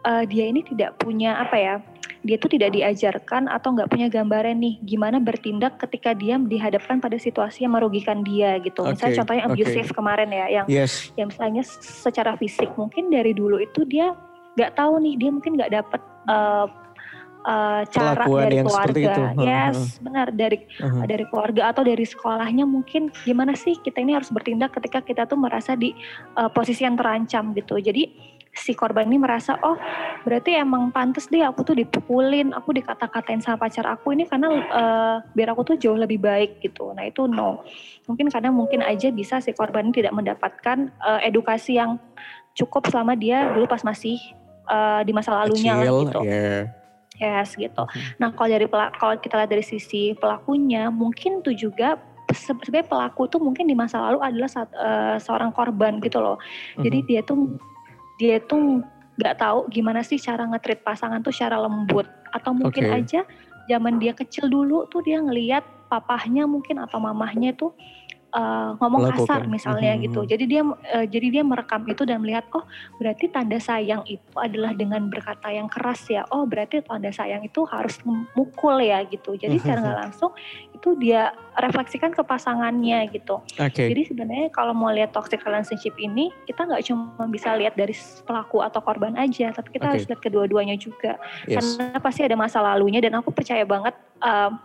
eh, 0.05 0.25
dia 0.27 0.47
ini 0.47 0.63
tidak 0.63 0.99
punya 0.99 1.39
apa 1.39 1.57
ya? 1.57 1.75
Dia 2.21 2.37
tuh 2.37 2.53
tidak 2.53 2.77
diajarkan 2.77 3.49
atau 3.49 3.73
nggak 3.73 3.89
punya 3.89 4.13
gambaran 4.13 4.61
nih 4.61 4.77
gimana 4.85 5.17
bertindak 5.17 5.81
ketika 5.81 6.13
dia 6.13 6.37
dihadapkan 6.37 7.01
pada 7.01 7.17
situasi 7.17 7.65
yang 7.65 7.73
merugikan 7.73 8.21
dia 8.21 8.61
gitu. 8.61 8.85
Misalnya 8.85 9.13
Oke, 9.17 9.21
contohnya 9.25 9.45
abusive 9.49 9.91
kemarin 9.97 10.29
ya, 10.29 10.47
yang 10.61 10.67
Yes. 10.69 11.17
yang 11.17 11.33
misalnya 11.33 11.65
secara 11.81 12.37
fisik 12.37 12.69
mungkin 12.77 13.09
dari 13.09 13.33
dulu 13.33 13.57
itu 13.57 13.89
dia 13.89 14.13
nggak 14.59 14.77
tahu 14.77 15.01
nih 15.01 15.15
dia 15.17 15.31
mungkin 15.33 15.53
nggak 15.57 15.73
dapet 15.73 16.01
eh, 16.29 16.67
eh, 17.41 17.83
cara 17.89 18.13
Perlakuan 18.21 18.43
dari 18.45 18.57
yang 18.61 18.67
keluarga, 18.69 19.01
itu. 19.01 19.23
Yes 19.41 19.79
benar 20.05 20.27
dari 20.29 20.59
Mhm. 20.77 21.01
dari 21.09 21.25
keluarga 21.33 21.63
atau 21.73 21.83
dari 21.89 22.05
sekolahnya 22.05 22.69
mungkin 22.69 23.09
gimana 23.25 23.57
sih 23.57 23.81
kita 23.81 24.05
ini 24.05 24.13
harus 24.13 24.29
bertindak 24.29 24.77
ketika 24.77 25.01
kita 25.01 25.25
tuh 25.25 25.41
merasa 25.41 25.73
di 25.73 25.97
eh, 26.37 26.51
posisi 26.53 26.85
yang 26.85 27.01
terancam 27.01 27.57
gitu 27.57 27.81
jadi 27.81 28.13
si 28.51 28.75
korban 28.75 29.07
ini 29.07 29.23
merasa 29.23 29.55
oh 29.63 29.79
berarti 30.27 30.59
emang 30.59 30.91
pantas 30.91 31.31
deh 31.31 31.41
aku 31.41 31.63
tuh 31.63 31.79
dipukulin 31.79 32.51
aku 32.51 32.75
dikata-katain 32.75 33.39
sama 33.39 33.57
pacar 33.57 33.87
aku 33.87 34.11
ini 34.11 34.27
karena 34.27 34.51
eh, 34.51 35.17
biar 35.33 35.55
aku 35.55 35.63
tuh 35.63 35.77
jauh 35.79 35.95
lebih 35.95 36.19
baik 36.19 36.59
gitu 36.59 36.91
nah 36.93 37.07
itu 37.07 37.31
no 37.31 37.63
mungkin 38.11 38.27
karena 38.27 38.51
mungkin 38.51 38.83
aja 38.83 39.09
bisa 39.15 39.39
si 39.39 39.55
korban 39.55 39.89
ini 39.89 40.03
tidak 40.03 40.15
mendapatkan 40.19 40.91
eh, 40.91 41.31
edukasi 41.31 41.79
yang 41.79 41.97
cukup 42.53 42.91
selama 42.91 43.15
dia 43.15 43.55
dulu 43.55 43.71
pas 43.71 43.87
masih 43.87 44.19
eh, 44.67 45.01
di 45.07 45.13
masa 45.15 45.31
lalunya 45.31 45.79
lah 45.79 45.87
Kecil, 45.87 46.03
gitu 46.03 46.19
ya. 46.27 46.55
yes 47.21 47.51
gitu 47.55 47.83
Mhm. 47.87 48.19
Nah, 48.19 48.29
kalau 48.35 48.49
dari 48.49 48.67
kalau 48.71 49.15
kita 49.21 49.35
lihat 49.39 49.51
dari 49.51 49.65
sisi 49.65 50.17
pelakunya, 50.17 50.89
mungkin 50.89 51.45
tuh 51.45 51.53
juga 51.53 52.01
se- 52.33 52.57
sebenarnya 52.57 52.87
pelaku 52.89 53.29
tuh 53.29 53.41
mungkin 53.43 53.69
di 53.69 53.77
masa 53.77 54.01
lalu 54.01 54.25
adalah 54.25 54.49
saat- 54.49 54.73
eh, 54.73 55.17
seorang 55.21 55.53
korban 55.53 56.01
gitu 56.01 56.17
loh. 56.17 56.41
Jadi 56.81 56.99
Mhm. 57.03 57.07
dia 57.07 57.21
tuh 57.21 57.37
dia 58.21 58.37
tuh 58.45 58.85
nggak 59.17 59.37
tahu 59.41 59.73
gimana 59.73 60.05
sih 60.05 60.21
cara 60.21 60.45
nge-treat 60.45 60.85
pasangan 60.85 61.25
tuh 61.25 61.33
secara 61.33 61.57
lembut 61.57 62.05
atau 62.37 62.53
mungkin 62.53 62.85
Oke. 62.93 62.97
aja 63.01 63.21
zaman 63.65 63.97
dia 63.97 64.13
kecil 64.13 64.53
dulu 64.53 64.85
tuh 64.93 65.01
dia 65.01 65.17
ngelihat 65.25 65.65
papahnya 65.89 66.45
mungkin 66.45 66.85
atau 66.85 67.01
mamahnya 67.01 67.57
tuh 67.57 67.73
eh, 68.31 68.71
ngomong 68.79 69.11
kasar 69.11 69.43
Melakukan. 69.43 69.51
misalnya 69.51 69.93
Mhm. 69.99 70.03
gitu. 70.07 70.21
Jadi 70.23 70.45
dia 70.47 70.63
eh, 70.95 71.07
jadi 71.11 71.27
dia 71.35 71.43
merekam 71.43 71.83
itu 71.91 72.07
dan 72.07 72.23
melihat 72.23 72.47
oh 72.55 72.63
berarti 73.03 73.27
tanda 73.27 73.59
sayang 73.59 74.07
itu 74.07 74.31
adalah 74.39 74.71
dengan 74.71 75.11
berkata 75.11 75.51
yang 75.51 75.67
keras 75.67 76.07
ya. 76.07 76.23
Oh 76.31 76.47
berarti 76.47 76.79
tanda 76.87 77.11
sayang 77.11 77.43
itu 77.43 77.67
harus 77.67 77.99
mukul 78.39 78.79
ya 78.79 79.03
gitu. 79.11 79.35
Jadi 79.35 79.59
secara 79.59 79.83
nggak 79.83 79.99
langsung 80.07 80.31
itu 80.81 80.97
dia 80.97 81.37
refleksikan 81.61 82.17
ke 82.17 82.25
pasangannya 82.25 83.05
gitu. 83.13 83.45
Oke. 83.61 83.93
Jadi 83.93 84.09
sebenarnya 84.09 84.49
kalau 84.49 84.73
mau 84.73 84.89
lihat 84.89 85.13
toxic 85.13 85.45
relationship 85.45 85.93
ini, 86.01 86.33
kita 86.49 86.65
nggak 86.65 86.89
cuma 86.89 87.29
bisa 87.29 87.53
lihat 87.53 87.77
dari 87.77 87.93
pelaku 88.25 88.65
atau 88.65 88.81
korban 88.81 89.13
aja, 89.21 89.53
tapi 89.53 89.77
kita 89.77 89.85
Oke. 89.85 89.93
harus 89.93 90.05
lihat 90.09 90.21
kedua-duanya 90.25 90.81
juga. 90.81 91.21
Yes. 91.45 91.61
Karena 91.61 92.01
pasti 92.01 92.25
ada 92.25 92.33
masa 92.33 92.65
lalunya 92.65 93.05
dan 93.05 93.21
aku 93.21 93.29
percaya 93.29 93.69
banget 93.69 93.93
um, 94.25 94.57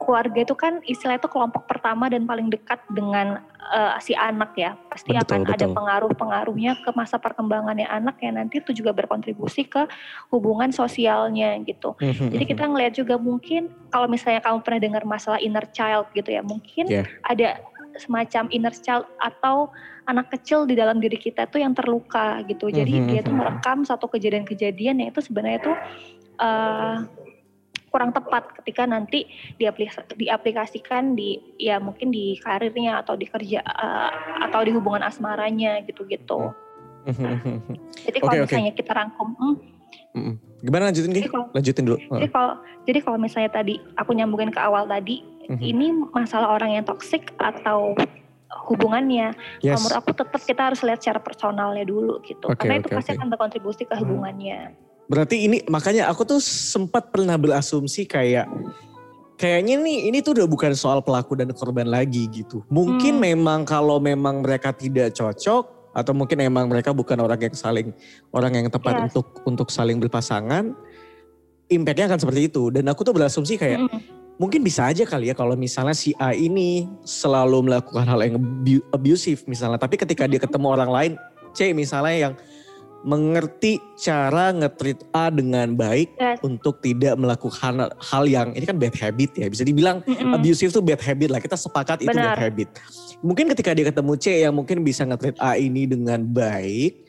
keluarga 0.00 0.40
itu 0.40 0.56
kan 0.56 0.80
istilahnya 0.88 1.20
itu 1.20 1.30
kelompok 1.30 1.68
pertama 1.68 2.08
dan 2.08 2.24
paling 2.24 2.48
dekat 2.48 2.80
dengan 2.88 3.44
uh, 3.70 4.00
si 4.00 4.16
anak 4.16 4.56
ya. 4.56 4.74
Pasti 4.88 5.12
Betul, 5.12 5.22
akan 5.22 5.40
ada 5.46 5.66
betul. 5.68 5.76
pengaruh-pengaruhnya 5.76 6.72
ke 6.80 6.90
masa 6.96 7.20
perkembangannya 7.20 7.84
anak 7.84 8.16
yang 8.24 8.40
nanti 8.40 8.64
itu 8.64 8.72
juga 8.72 8.96
berkontribusi 8.96 9.68
ke 9.68 9.84
hubungan 10.32 10.72
sosialnya 10.72 11.54
gitu. 11.62 11.94
Mhm, 12.00 12.32
Jadi 12.32 12.44
mhm. 12.48 12.50
kita 12.56 12.64
ngelihat 12.64 12.94
juga 12.96 13.14
mungkin 13.20 13.68
kalau 13.92 14.08
misalnya 14.08 14.40
kamu 14.40 14.58
pernah 14.64 14.80
dengar 14.80 15.02
masalah 15.04 15.38
inner 15.38 15.68
child 15.70 16.08
gitu 16.16 16.32
ya, 16.32 16.40
mungkin 16.40 16.88
Yeah. 16.90 17.06
ada 17.22 17.62
semacam 18.00 18.50
inner 18.50 18.74
child 18.74 19.06
atau 19.20 19.70
anak 20.08 20.32
kecil 20.34 20.66
di 20.66 20.74
dalam 20.74 20.98
diri 20.98 21.14
kita 21.14 21.46
tuh 21.46 21.62
yang 21.62 21.70
terluka 21.70 22.42
gitu. 22.50 22.66
Jadi 22.66 22.98
Mhm, 22.98 23.06
dia 23.06 23.20
tuh 23.22 23.34
mhm. 23.36 23.40
merekam 23.44 23.78
satu 23.86 24.10
kejadian-kejadian 24.10 25.04
yang 25.04 25.08
itu 25.14 25.20
sebenarnya 25.22 25.60
tuh 25.62 25.76
eh, 26.40 26.96
kurang 27.90 28.14
tepat 28.14 28.54
ketika 28.62 28.86
nanti 28.86 29.26
diaplikasikan 30.16 31.18
di 31.18 31.36
ya 31.58 31.82
mungkin 31.82 32.08
di 32.08 32.38
karirnya 32.38 33.02
atau 33.02 33.18
di 33.18 33.26
kerja 33.26 33.60
eh, 33.60 34.10
atau 34.46 34.60
di 34.62 34.70
hubungan 34.70 35.02
asmaranya 35.02 35.82
gitu-gitu. 35.84 36.54
Jadi 38.06 38.18
kalau 38.22 38.32
oke. 38.38 38.46
misalnya 38.46 38.72
kita 38.72 38.92
rangkum, 38.94 39.28
hmm, 39.34 39.54
Mhm. 40.10 40.34
Gimana 40.60 40.90
lanjutin 40.90 41.10
kalau- 41.30 41.50
Lanjutin 41.54 41.82
dulu. 41.86 41.98
Jadi 41.98 42.28
kalau 42.28 42.52
jadi 42.82 42.98
kalau 43.00 43.18
misalnya 43.18 43.50
tadi 43.50 43.78
aku 43.94 44.10
nyambungin 44.12 44.50
ke 44.50 44.58
awal 44.58 44.86
tadi, 44.86 45.22
Mhm. 45.46 45.62
ini 45.62 45.86
masalah 46.10 46.50
orang 46.50 46.78
yang 46.78 46.84
toksik 46.86 47.30
atau 47.38 47.94
hubungannya. 48.66 49.30
Kalau 49.62 49.62
Yes. 49.62 49.78
menurut 49.82 49.98
aku 50.02 50.10
tetap 50.14 50.42
kita 50.42 50.62
harus 50.70 50.82
lihat 50.82 50.98
secara 51.02 51.22
personalnya 51.22 51.86
dulu 51.86 52.18
gitu. 52.26 52.50
Oke, 52.50 52.66
Karena 52.66 52.82
itu 52.82 52.90
pasti 52.90 53.14
oke. 53.14 53.18
akan 53.22 53.28
berkontribusi 53.30 53.82
ke 53.86 53.94
hubungannya. 53.98 54.74
Berarti 55.10 55.42
ini 55.42 55.58
makanya 55.66 56.06
aku 56.06 56.22
tuh 56.22 56.38
sempat 56.38 57.10
pernah 57.10 57.34
berasumsi 57.34 58.06
kayak 58.06 58.46
kayaknya 59.34 59.82
nih 59.82 60.06
ini 60.06 60.22
tuh 60.22 60.38
udah 60.38 60.46
bukan 60.46 60.70
soal 60.70 61.02
pelaku 61.02 61.34
dan 61.34 61.50
korban 61.50 61.90
lagi 61.90 62.30
gitu. 62.30 62.62
Mungkin 62.70 63.18
Hmm. 63.18 63.24
memang 63.34 63.60
kalau 63.66 63.98
memang 63.98 64.46
mereka 64.46 64.70
tidak 64.70 65.10
cocok 65.18 65.66
atau 65.90 66.12
mungkin 66.14 66.38
memang 66.38 66.70
mereka 66.70 66.94
bukan 66.94 67.18
orang 67.18 67.42
yang 67.42 67.56
saling 67.58 67.90
orang 68.30 68.54
yang 68.54 68.66
tepat 68.70 68.94
Yes. 68.94 69.04
untuk 69.10 69.26
untuk 69.42 69.68
saling 69.74 69.98
berpasangan, 69.98 70.78
impactnya 71.66 72.06
akan 72.14 72.20
seperti 72.22 72.46
itu. 72.46 72.70
Dan 72.70 72.86
aku 72.86 73.02
tuh 73.02 73.10
berasumsi 73.10 73.58
kayak 73.58 73.82
Mm-mm. 73.82 74.00
mungkin 74.38 74.62
bisa 74.62 74.86
aja 74.86 75.02
kali 75.02 75.26
ya 75.26 75.34
kalau 75.34 75.58
misalnya 75.58 75.98
si 75.98 76.14
A 76.22 76.30
ini 76.30 76.86
selalu 77.02 77.66
melakukan 77.66 78.06
hal 78.06 78.22
yang 78.22 78.38
abu- 78.38 78.86
abusive 78.94 79.42
misalnya, 79.50 79.82
tapi 79.82 79.98
ketika 79.98 80.30
dia 80.30 80.38
ketemu 80.38 80.70
orang 80.70 80.90
lain, 80.94 81.12
C 81.50 81.74
misalnya 81.74 82.30
yang 82.30 82.34
mengerti 83.00 83.80
cara 83.96 84.52
nge-treat 84.52 85.00
A 85.16 85.32
dengan 85.32 85.72
baik 85.72 86.12
Yes. 86.20 86.38
untuk 86.44 86.84
tidak 86.84 87.16
melakukan 87.16 87.88
hal 87.96 88.24
yang 88.28 88.52
ini 88.52 88.68
kan 88.68 88.76
bad 88.76 88.92
habit 88.92 89.32
ya. 89.36 89.48
Bisa 89.48 89.64
dibilang 89.64 90.04
Mm-mm. 90.04 90.36
abusive 90.36 90.68
tuh 90.68 90.84
bad 90.84 91.00
habit 91.00 91.32
lah. 91.32 91.40
Kita 91.40 91.56
sepakat 91.56 92.04
itu 92.04 92.12
Benar. 92.12 92.36
bad 92.36 92.44
habit. 92.52 92.68
Mungkin 93.24 93.48
ketika 93.56 93.72
dia 93.72 93.88
ketemu 93.88 94.12
C 94.20 94.26
yang 94.44 94.52
mungkin 94.52 94.84
bisa 94.84 95.04
nge-treat 95.08 95.36
A 95.40 95.56
ini 95.56 95.88
dengan 95.88 96.24
baik, 96.24 97.04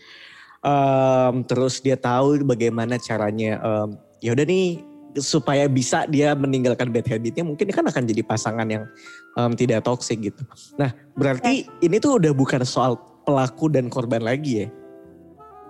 em, 0.64 1.36
terus 1.44 1.80
dia 1.80 2.00
tahu 2.00 2.40
bagaimana 2.44 2.96
caranya. 2.96 3.60
em, 3.60 3.90
ya 4.24 4.32
udah 4.32 4.46
nih 4.48 4.80
supaya 5.20 5.68
bisa 5.68 6.08
dia 6.08 6.32
meninggalkan 6.32 6.88
bad 6.88 7.04
habitnya, 7.04 7.44
mungkin 7.44 7.68
kan 7.68 7.84
akan 7.84 8.04
jadi 8.08 8.24
pasangan 8.24 8.68
yang 8.70 8.88
em, 9.36 9.52
tidak 9.60 9.84
toxic 9.84 10.24
gitu. 10.24 10.40
Nah 10.80 10.96
berarti 11.20 11.68
ini 11.84 12.00
tuh 12.00 12.16
udah 12.16 12.32
bukan 12.32 12.64
soal 12.64 12.96
pelaku 13.28 13.68
dan 13.68 13.92
korban 13.92 14.24
lagi 14.24 14.66
ya. 14.66 14.68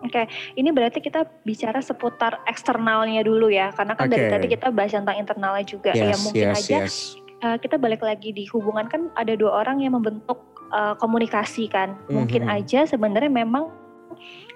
Oke, 0.01 0.25
ini 0.58 0.74
berarti 0.74 0.98
kita 0.98 1.29
bicara 1.46 1.77
seputar 1.77 2.41
eksternalnya 2.50 3.22
dulu 3.22 3.53
ya, 3.53 3.70
karena 3.74 3.93
kan 3.93 4.10
dari 4.10 4.25
Oke. 4.25 4.34
tadi 4.34 4.46
kita 4.50 4.67
bahas 4.74 4.93
tentang 4.98 5.17
internalnya 5.17 5.65
juga. 5.65 5.93
ya 5.93 6.10
Yes, 6.13 6.25
mungkin 6.25 6.48
yes, 6.50 6.58
aja 6.65 6.77
yes. 6.81 6.96
uh, 7.46 7.58
kita 7.62 7.77
balik 7.77 8.01
lagi 8.01 8.34
di 8.34 8.50
hubungan 8.50 8.89
kan 8.89 9.13
ada 9.13 9.38
dua 9.38 9.62
orang 9.62 9.81
yang 9.86 9.93
membentuk 9.93 10.41
uh, 10.74 10.98
komunikasi 10.98 11.70
kan. 11.70 11.98
Mungkin 12.10 12.50
Mhm. 12.50 12.55
aja 12.58 12.79
sebenarnya 12.89 13.29
memang 13.29 13.70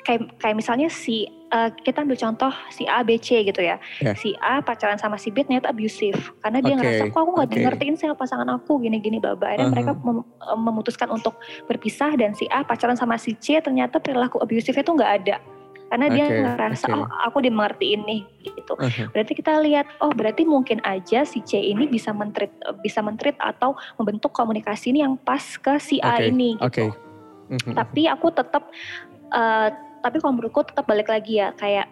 kayak 0.06 0.38
kayak 0.38 0.56
misalnya 0.56 0.86
si 0.86 1.26
uh, 1.50 1.74
kita 1.82 2.06
ambil 2.06 2.14
contoh 2.14 2.54
si 2.70 2.86
A 2.86 3.02
B 3.02 3.18
C 3.18 3.42
gitu 3.42 3.58
ya. 3.58 3.82
Ya. 3.98 4.14
Si 4.14 4.38
A 4.38 4.62
pacaran 4.62 5.02
sama 5.02 5.18
si 5.18 5.34
B 5.34 5.42
ternyata 5.42 5.74
abusive 5.74 6.32
karena 6.46 6.62
dia 6.62 6.78
Oke, 6.78 6.80
ngerasa 6.86 7.04
kok 7.10 7.20
aku 7.26 7.32
nggak 7.34 7.50
oke. 7.50 7.62
ngertiin 7.66 7.96
sama 7.98 8.14
pasangan 8.14 8.48
aku 8.54 8.78
gini-gini 8.86 9.18
bla 9.18 9.34
bla. 9.34 9.52
Akhirnya 9.52 9.66
Uh-huh. 9.66 9.74
mereka 9.74 9.92
mem- 10.06 10.28
uh, 10.46 10.60
memutuskan 10.62 11.10
untuk 11.10 11.42
berpisah 11.66 12.14
dan 12.14 12.38
si 12.38 12.46
A 12.54 12.62
pacaran 12.62 12.94
sama 12.94 13.18
si 13.18 13.34
C 13.42 13.58
ternyata 13.58 13.98
perilaku 13.98 14.38
abusive 14.46 14.78
itu 14.78 14.92
nggak 14.94 15.14
ada. 15.26 15.38
Karena 15.86 16.10
dia 16.10 16.26
Oke, 16.26 16.38
ngerasa 16.42 16.86
oke. 16.90 16.98
oh 16.98 17.08
aku 17.26 17.38
dimengertiin 17.46 18.02
nih 18.06 18.22
gitu. 18.46 18.74
Uh-huh. 18.78 19.10
Berarti 19.10 19.34
kita 19.34 19.58
lihat 19.66 19.90
oh 20.06 20.14
berarti 20.14 20.46
mungkin 20.46 20.86
aja 20.86 21.26
si 21.26 21.42
C 21.42 21.58
ini 21.58 21.90
bisa 21.90 22.14
mentreat 22.14 22.54
bisa 22.86 23.02
mentreat 23.02 23.38
atau 23.42 23.74
membentuk 23.98 24.30
komunikasi 24.34 24.94
ini 24.94 25.02
yang 25.02 25.18
pas 25.18 25.42
ke 25.58 25.82
si 25.82 25.98
A 26.02 26.22
Oke, 26.22 26.30
ini 26.30 26.58
gitu. 26.62 26.94
Oke. 26.94 27.04
Mhm. 27.46 27.74
Tapi 27.78 28.02
aku 28.10 28.34
tetap 28.34 28.70
eh, 29.30 29.70
tapi 30.06 30.22
kalau 30.22 30.38
menurutku 30.38 30.62
tetap 30.62 30.86
balik 30.86 31.10
lagi 31.10 31.42
ya 31.42 31.50
kayak 31.58 31.90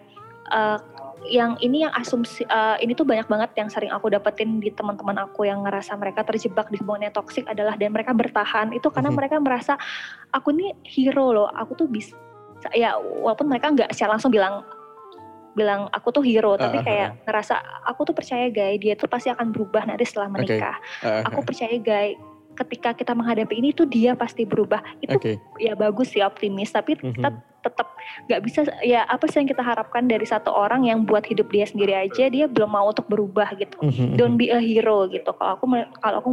eh, 0.53 0.77
yang 1.23 1.55
ini 1.57 1.87
yang 1.87 1.93
asumsi 1.95 2.43
eh, 2.43 2.77
ini 2.83 2.93
tuh 2.93 3.07
banyak 3.07 3.25
banget 3.25 3.49
yang 3.57 3.71
sering 3.71 3.89
aku 3.89 4.11
dapetin 4.11 4.59
di 4.59 4.69
teman-teman 4.69 5.17
aku 5.23 5.47
yang 5.47 5.63
ngerasa 5.63 5.95
mereka 5.95 6.21
terjebak 6.21 6.69
di 6.69 6.77
hubungan 6.77 7.07
yang 7.07 7.15
toksik 7.15 7.47
adalah 7.47 7.73
dan 7.73 7.89
mereka 7.89 8.11
bertahan 8.13 8.69
itu 8.71 8.85
karena 8.91 9.09
Mhm. 9.09 9.17
mereka 9.17 9.35
merasa 9.39 9.73
aku 10.29 10.53
nih 10.53 10.75
hero 10.85 11.33
loh 11.33 11.47
aku 11.49 11.73
tuh 11.73 11.87
bisa 11.87 12.13
ya 12.71 12.95
walaupun 12.99 13.49
mereka 13.49 13.71
nggak 13.71 13.89
secara 13.95 14.15
langsung 14.15 14.29
bilang 14.31 14.61
bilang 15.53 15.85
aku 15.93 16.09
tuh 16.09 16.23
hero 16.25 16.57
tapi 16.57 16.77
Ah, 16.77 16.81
ah, 16.81 16.85
kayak 16.87 17.09
ngerasa 17.29 17.55
aku 17.85 18.09
tuh 18.09 18.15
percaya 18.17 18.49
guys 18.49 18.81
dia 18.81 18.97
tuh 18.97 19.05
pasti 19.05 19.29
akan 19.29 19.53
berubah 19.53 19.85
nanti 19.85 20.03
setelah 20.03 20.27
menikah 20.27 20.75
Uh-huh. 21.05 21.23
aku 21.29 21.39
percaya 21.45 21.77
guys 21.77 22.17
ketika 22.53 22.93
kita 22.93 23.13
menghadapi 23.13 23.53
ini 23.57 23.69
tuh 23.71 23.85
dia 23.85 24.13
pasti 24.13 24.45
berubah 24.45 24.79
itu 25.01 25.13
Oke. 25.17 25.33
ya 25.57 25.73
bagus 25.73 26.13
sih 26.13 26.21
optimis 26.21 26.69
tapi 26.69 26.95
kita 26.97 27.29
Mhm. 27.33 27.41
tetap 27.63 27.87
nggak 28.27 28.41
bisa 28.43 28.59
ya 28.83 29.07
apa 29.07 29.23
sih 29.25 29.39
yang 29.39 29.47
kita 29.47 29.63
harapkan 29.63 30.03
dari 30.03 30.27
satu 30.27 30.51
orang 30.51 30.83
yang 30.83 31.07
buat 31.07 31.23
hidup 31.23 31.47
dia 31.47 31.63
sendiri 31.63 31.95
aja 31.95 32.27
dia 32.27 32.45
belum 32.45 32.69
mau 32.69 32.91
untuk 32.91 33.07
berubah 33.07 33.55
gitu 33.55 33.79
Mhm. 33.79 34.19
don't 34.19 34.35
be 34.35 34.51
a 34.51 34.59
hero 34.59 35.07
gitu 35.07 35.31
kalau 35.31 35.55
aku 35.55 35.65
kalau 35.97 36.17
aku 36.19 36.29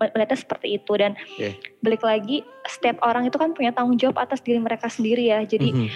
melihatnya 0.00 0.36
seperti 0.36 0.76
itu 0.76 0.92
dan 0.96 1.12
Oke. 1.16 1.56
balik 1.80 2.00
lagi 2.00 2.40
setiap 2.64 3.00
orang 3.00 3.28
itu 3.28 3.36
kan 3.36 3.52
punya 3.52 3.72
tanggung 3.72 3.96
jawab 3.96 4.20
atas 4.20 4.40
diri 4.40 4.56
mereka 4.56 4.88
sendiri 4.88 5.28
ya 5.28 5.40
jadi 5.42 5.72
Mhm. 5.72 5.88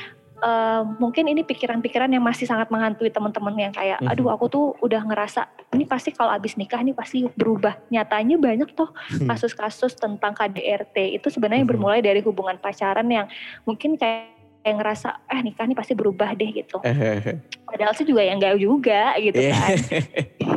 Eh, 0.44 0.82
mungkin 1.00 1.24
ini 1.24 1.40
pikiran-pikiran 1.42 2.12
yang 2.12 2.20
masih 2.20 2.44
sangat 2.44 2.68
menghantui 2.68 3.08
teman-teman 3.08 3.56
yang 3.56 3.72
kayak 3.72 3.98
Mhm. 4.04 4.12
aduh 4.12 4.28
aku 4.28 4.44
tuh 4.46 4.64
udah 4.84 5.00
ngerasa 5.02 5.48
ini 5.72 5.88
pasti 5.88 6.12
kalau 6.12 6.30
abis 6.30 6.54
nikah 6.54 6.78
ini 6.78 6.92
pasti 6.92 7.24
berubah 7.32 7.80
nyatanya 7.88 8.36
banyak 8.36 8.68
toh 8.76 8.92
Hmm. 9.16 9.26
kasus-kasus 9.26 9.96
tentang 9.96 10.36
KDRT 10.36 11.16
itu 11.16 11.32
sebenarnya 11.32 11.64
Mhm. 11.64 11.70
bermulai 11.72 12.00
dari 12.04 12.20
hubungan 12.20 12.60
pacaran 12.60 13.08
yang 13.08 13.26
mungkin 13.64 13.96
kayak 13.96 14.36
kayak 14.64 14.80
ngerasa 14.80 15.08
eh 15.28 15.44
nikah 15.44 15.68
nih 15.68 15.76
pasti 15.76 15.92
berubah 15.92 16.32
deh 16.32 16.48
gitu 16.48 16.80
Eh, 16.80 17.36
padahal 17.68 17.92
sih 17.92 18.08
juga 18.08 18.24
ya 18.24 18.32
enggak 18.32 18.56
juga 18.56 19.12
gitu 19.20 19.36
Iya. 19.36 19.52
kan 19.52 19.68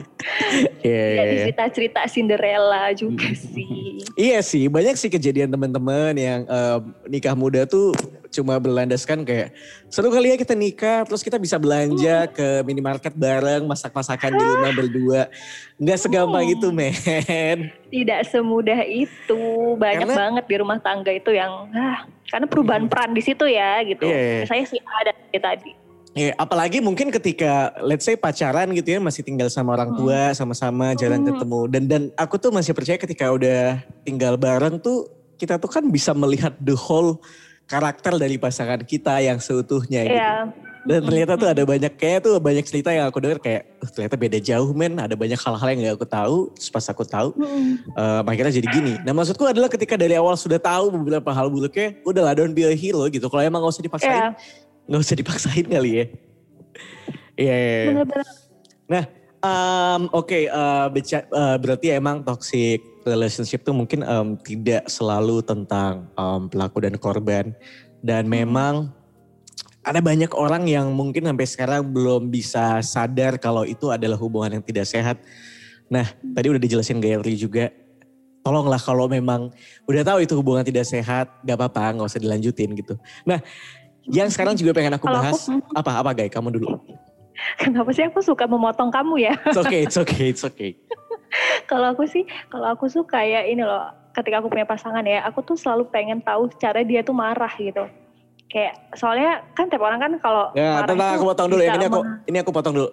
Iya, 0.79 0.93
ya 0.93 1.09
iya, 1.09 1.23
di 1.23 1.33
iya. 1.33 1.43
cerita-cerita 1.49 2.01
Cinderella 2.07 2.91
juga 2.93 3.27
sih 3.33 3.99
Iya 4.13 4.41
sih, 4.41 4.65
banyak 4.65 4.95
sih 4.95 5.07
kejadian 5.07 5.49
teman-teman 5.49 6.13
yang 6.13 6.41
em, 6.43 6.81
nikah 7.05 7.33
muda 7.33 7.65
tuh 7.65 7.93
cuma 8.27 8.57
berlandaskan 8.57 9.21
kayak 9.21 9.53
seru 9.87 10.09
kali 10.09 10.29
ya 10.29 10.37
kita 10.37 10.51
nikah, 10.51 11.05
terus 11.05 11.21
kita 11.21 11.37
bisa 11.37 11.55
belanja 11.55 12.25
ke 12.27 12.61
minimarket 12.61 13.13
bareng, 13.13 13.63
masak-masakan 13.63 14.33
di 14.33 14.43
rumah 14.43 14.71
berdua. 14.73 15.21
Nggak 15.77 15.99
segampang 15.99 16.43
Hmm. 16.43 16.53
itu, 16.53 16.67
men. 16.69 16.93
tidak 17.87 18.25
semudah 18.27 18.81
itu 18.83 19.41
banyak 19.75 20.05
Karena- 20.05 20.17
banget 20.17 20.45
di 20.45 20.55
rumah 20.57 20.77
tangga 20.77 21.09
itu 21.09 21.31
yang 21.31 21.69
ah 21.71 22.03
karena 22.27 22.45
perubahan 22.45 22.85
peran 22.85 23.13
di 23.13 23.21
situ 23.21 23.47
ya 23.47 23.79
gitu 23.85 24.03
Iya, 24.03 24.19
iya. 24.19 24.45
saya 24.45 24.63
sih 24.65 24.81
ada 24.83 25.13
tadi 25.31 25.71
Ya, 26.17 26.34
apalagi 26.36 26.82
mungkin 26.82 27.13
ketika 27.13 27.77
let's 27.80 28.01
say 28.01 28.17
pacaran 28.17 28.73
gitu 28.73 28.89
ya 28.89 28.99
masih 28.99 29.21
tinggal 29.21 29.47
sama 29.47 29.77
orang 29.77 29.93
tua 29.93 30.34
sama-sama 30.34 30.97
jarang 30.97 31.21
Hmm. 31.21 31.30
ketemu 31.30 31.60
dan 31.69 31.84
dan 31.86 32.01
aku 32.17 32.36
tuh 32.36 32.49
masih 32.49 32.73
percaya 32.73 32.97
ketika 32.97 33.30
udah 33.30 33.77
tinggal 34.01 34.34
bareng 34.34 34.82
tuh 34.82 35.06
kita 35.38 35.62
tuh 35.62 35.69
kan 35.69 35.86
bisa 35.86 36.12
melihat 36.12 36.58
the 36.58 36.73
whole 36.73 37.21
karakter 37.63 38.17
dari 38.17 38.36
pasangan 38.36 38.82
kita 38.82 39.21
yang 39.21 39.38
seutuhnya 39.38 40.01
gitu. 40.03 40.17
ya 40.17 40.49
Dan 40.88 41.03
ternyata 41.03 41.36
tuh 41.36 41.51
ada 41.51 41.62
banyak 41.62 41.93
kayak 41.93 42.23
tuh 42.23 42.39
banyak 42.39 42.63
cerita 42.63 42.89
yang 42.89 43.12
aku 43.12 43.19
dengar 43.19 43.43
kayak 43.43 43.67
"Uh, 43.77 43.91
ternyata 43.91 44.15
beda 44.15 44.39
jauh 44.39 44.71
men. 44.71 44.95
Ada 44.95 45.13
banyak 45.13 45.36
hal-hal 45.36 45.67
yang 45.67 45.80
gak 45.84 45.95
aku 45.99 46.08
tahu. 46.08 46.38
Terus 46.56 46.69
pas 46.71 46.86
aku 46.88 47.03
tahu 47.03 47.30
Mm-mm. 47.36 47.91
eh 47.91 48.21
akhirnya 48.23 48.56
jadi 48.56 48.67
gini. 48.71 48.93
Nah 49.03 49.12
maksudku 49.12 49.43
adalah 49.43 49.67
ketika 49.67 49.99
dari 49.99 50.15
awal 50.15 50.39
sudah 50.39 50.56
tahu 50.56 50.95
beberapa 50.95 51.27
hal 51.30 51.51
buruknya. 51.51 51.91
Udah 52.08 52.32
lah 52.32 52.34
don't 52.34 52.56
be 52.56 52.63
a 52.63 52.71
hero 52.71 53.03
gitu. 53.12 53.27
Kalau 53.27 53.43
emang 53.43 53.60
gak 53.62 53.75
usah 53.75 53.84
dipaksain. 53.84 54.15
ya 54.15 54.32
Gak 54.88 55.02
usah 55.04 55.17
dipaksain 55.19 55.67
kali 55.67 55.91
ya. 55.91 56.06
Iya. 57.38 57.56
iya, 57.56 57.56
iya. 57.56 57.86
benar-benar 57.93 59.06
Um, 59.38 60.10
Oke, 60.17 60.50
eh, 60.50 60.88
beca- 60.89 61.30
eh, 61.30 61.58
berarti 61.62 61.93
emang 61.93 62.26
toxic 62.26 62.82
relationship 63.06 63.62
tuh 63.62 63.71
mungkin 63.71 64.02
em, 64.02 64.34
tidak 64.41 64.89
selalu 64.89 65.45
tentang 65.45 66.10
em, 66.17 66.41
pelaku 66.50 66.78
dan 66.82 66.95
korban. 66.97 67.54
Dan 68.02 68.26
memang 68.26 68.89
ada 69.86 70.02
banyak 70.04 70.34
orang 70.36 70.67
yang 70.67 70.91
mungkin 70.91 71.30
sampai 71.30 71.47
sekarang 71.47 71.82
belum 71.86 72.28
bisa 72.28 72.82
sadar 72.84 73.39
kalau 73.39 73.63
itu 73.63 73.93
adalah 73.93 74.19
hubungan 74.19 74.60
yang 74.60 74.65
tidak 74.65 74.89
sehat. 74.89 75.21
Nah, 75.88 76.04
tadi 76.36 76.52
udah 76.52 76.60
dijelasin 76.60 77.00
Gayatri 77.00 77.39
juga. 77.39 77.71
Tolonglah 78.43 78.80
kalau 78.80 79.08
memang 79.08 79.52
udah 79.88 80.04
tahu 80.04 80.23
itu 80.23 80.34
hubungan 80.36 80.63
tidak 80.63 80.88
sehat, 80.88 81.32
gak 81.43 81.56
apa-apa, 81.56 82.00
gak 82.00 82.08
usah 82.12 82.19
dilanjutin 82.19 82.76
gitu. 82.76 82.95
Nah, 83.28 83.39
yang 84.09 84.27
sekarang 84.27 84.53
juga 84.53 84.71
pengen 84.71 84.95
aku 84.95 85.05
Kalau 85.05 85.19
aku- 85.19 85.25
bahas, 85.25 85.39
apa 85.73 85.91
apa 85.99 86.09
Gay, 86.13 86.27
kamu 86.27 86.49
dulu. 86.53 86.79
kenapa 87.55 87.91
sih 87.91 88.01
aku 88.01 88.19
suka 88.19 88.45
memotong 88.45 88.89
kamu 88.89 89.21
ya 89.21 89.33
It's 89.45 89.59
okay, 89.59 89.79
it's 89.81 89.95
okay, 89.95 90.25
it's 90.27 90.41
okay. 90.41 90.71
kalau 91.69 91.91
aku 91.91 92.03
sih 92.03 92.23
kalau 92.47 92.71
aku 92.71 92.87
suka 92.87 93.19
ya 93.19 93.43
ini 93.43 93.61
loh 93.61 93.83
ketika 94.11 94.39
aku 94.39 94.49
punya 94.49 94.65
pasangan 94.65 95.03
ya 95.03 95.21
aku 95.21 95.43
tuh 95.43 95.53
selalu 95.53 95.85
pengen 95.87 96.17
tahu 96.19 96.49
cara 96.55 96.81
dia 96.81 96.99
tuh 96.99 97.13
marah 97.13 97.51
gitu 97.53 97.85
kayak 98.47 98.73
soalnya 98.93 99.43
kan 99.51 99.67
tiap 99.67 99.81
orang 99.81 99.99
kan 99.99 100.11
kalau 100.17 100.49
Ya, 100.51 100.81
tenang 100.81 100.97
itu 101.05 101.17
aku 101.19 101.25
potong 101.27 101.47
dulu 101.47 101.61
ya. 101.61 101.75
Ini 101.75 101.85
aku 101.85 101.99
ini 102.25 102.37
aku 102.39 102.51
potong 102.51 102.73
dulu. 102.73 102.89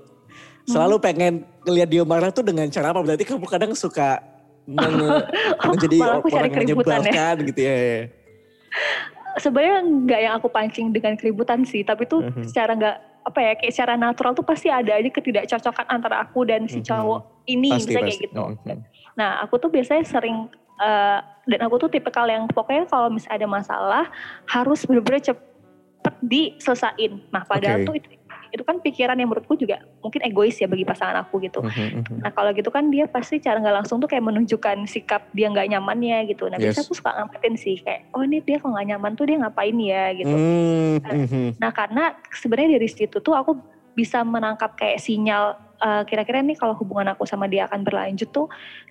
Selalu 0.64 0.96
pengen 0.98 1.33
ngelihat 1.62 1.88
dia 1.88 2.03
marah 2.03 2.29
tuh 2.29 2.42
dengan 2.42 2.66
cara 2.66 2.90
apa? 2.90 3.00
Berarti 3.00 3.22
kamu 3.22 3.46
kadang 3.46 3.72
suka 3.72 4.18
menjadi 5.70 5.98
malah 6.00 6.18
aku 6.18 6.29
cari 6.29 6.48
orang 6.48 6.50
yang 6.50 6.59
ya. 6.59 6.74
menyebalkan 6.74 7.35
gitu 7.46 7.61
ya. 7.62 7.74
ya. 7.77 8.00
sebenarnya 9.37 9.79
nggak 9.83 10.20
yang 10.20 10.35
aku 10.37 10.49
pancing 10.49 10.90
dengan 10.90 11.14
keributan 11.14 11.62
sih 11.62 11.83
tapi 11.83 12.07
tuh 12.07 12.23
Mhm. 12.23 12.44
secara 12.47 12.73
nggak 12.75 12.97
apa 13.25 13.38
ya 13.40 13.53
kayak 13.57 13.73
secara 13.73 13.94
natural 13.97 14.33
tuh 14.33 14.44
pasti 14.44 14.68
ada 14.68 14.94
aja 14.94 15.09
ketidakcocokan 15.09 15.87
antara 15.88 16.20
aku 16.20 16.44
dan 16.44 16.68
si 16.68 16.79
Mhm. 16.81 16.87
cowok 16.87 17.20
ini 17.47 17.70
Pasti, 17.73 17.85
misalnya 17.88 18.05
pasti. 18.05 18.20
kayak 18.20 18.31
gitu 18.31 18.44
Mhm. 18.68 18.79
nah 19.14 19.31
aku 19.40 19.55
tuh 19.57 19.70
biasanya 19.73 20.05
sering 20.05 20.38
eh, 20.75 21.18
dan 21.47 21.61
aku 21.62 21.79
tuh 21.79 21.88
tipikal 21.88 22.27
yang 22.27 22.51
pokoknya 22.51 22.90
kalau 22.90 23.07
misalnya 23.07 23.47
ada 23.47 23.49
masalah 23.49 24.05
harus 24.44 24.83
bener-bener 24.83 25.23
cepet 25.23 26.14
diselesain 26.20 27.23
nah 27.31 27.47
padahal 27.47 27.79
Oke. 27.81 27.87
tuh 27.87 27.94
itu, 27.94 28.09
itu 28.55 28.62
kan 28.62 28.79
pikiran 28.79 29.19
yang 29.19 29.27
menurutku 29.27 29.59
juga 29.59 29.83
mungkin 29.99 30.23
egois 30.23 30.55
ya 30.55 30.71
bagi 30.71 30.87
pasangan 30.87 31.27
aku 31.27 31.43
gitu 31.43 31.59
Mhm, 31.59 32.07
mhm. 32.07 32.17
Nah 32.23 32.31
kalau 32.31 32.55
gitu 32.55 32.71
kan 32.71 32.87
dia 32.87 33.11
pasti 33.11 33.43
cara 33.43 33.59
nggak 33.59 33.83
langsung 33.83 33.99
tuh 33.99 34.07
kayak 34.07 34.23
menunjukkan 34.23 34.87
sikap 34.87 35.27
dia 35.35 35.51
nggak 35.51 35.75
nyamannya 35.75 36.31
gitu. 36.31 36.47
Nah 36.47 36.57
Yes. 36.57 36.79
biasanya 36.79 36.85
aku 36.87 36.95
suka 36.95 37.11
ngamatin 37.11 37.55
sih 37.59 37.77
kayak, 37.83 38.01
oh 38.14 38.23
ini 38.23 38.38
dia 38.40 38.62
kalau 38.62 38.79
nggak 38.79 38.88
nyaman 38.95 39.12
tuh 39.12 39.25
dia 39.27 39.37
ngapain 39.43 39.77
ya 39.77 40.05
gitu. 40.14 40.31
Hmm, 40.31 40.97
mhm. 41.03 41.45
Nah 41.59 41.71
karena 41.75 42.05
sebenarnya 42.31 42.79
dari 42.79 42.88
situ 42.88 43.19
tuh 43.19 43.35
aku 43.35 43.59
bisa 43.93 44.23
menangkap 44.23 44.79
kayak 44.79 45.03
sinyal 45.03 45.59
eh, 45.83 46.03
kira-kira 46.07 46.40
nih 46.40 46.55
kalau 46.55 46.79
hubungan 46.79 47.11
aku 47.12 47.27
sama 47.27 47.51
dia 47.51 47.67
akan 47.67 47.83
berlanjut 47.83 48.31
tuh 48.31 48.47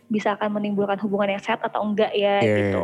bisa 0.06 0.36
akan 0.36 0.60
menimbulkan 0.60 0.99
hubungan 0.99 1.34
yang 1.34 1.41
sehat 1.41 1.63
atau 1.63 1.82
enggak 1.82 2.12
ya 2.13 2.43
Iya. 2.43 2.58
gitu. 2.60 2.82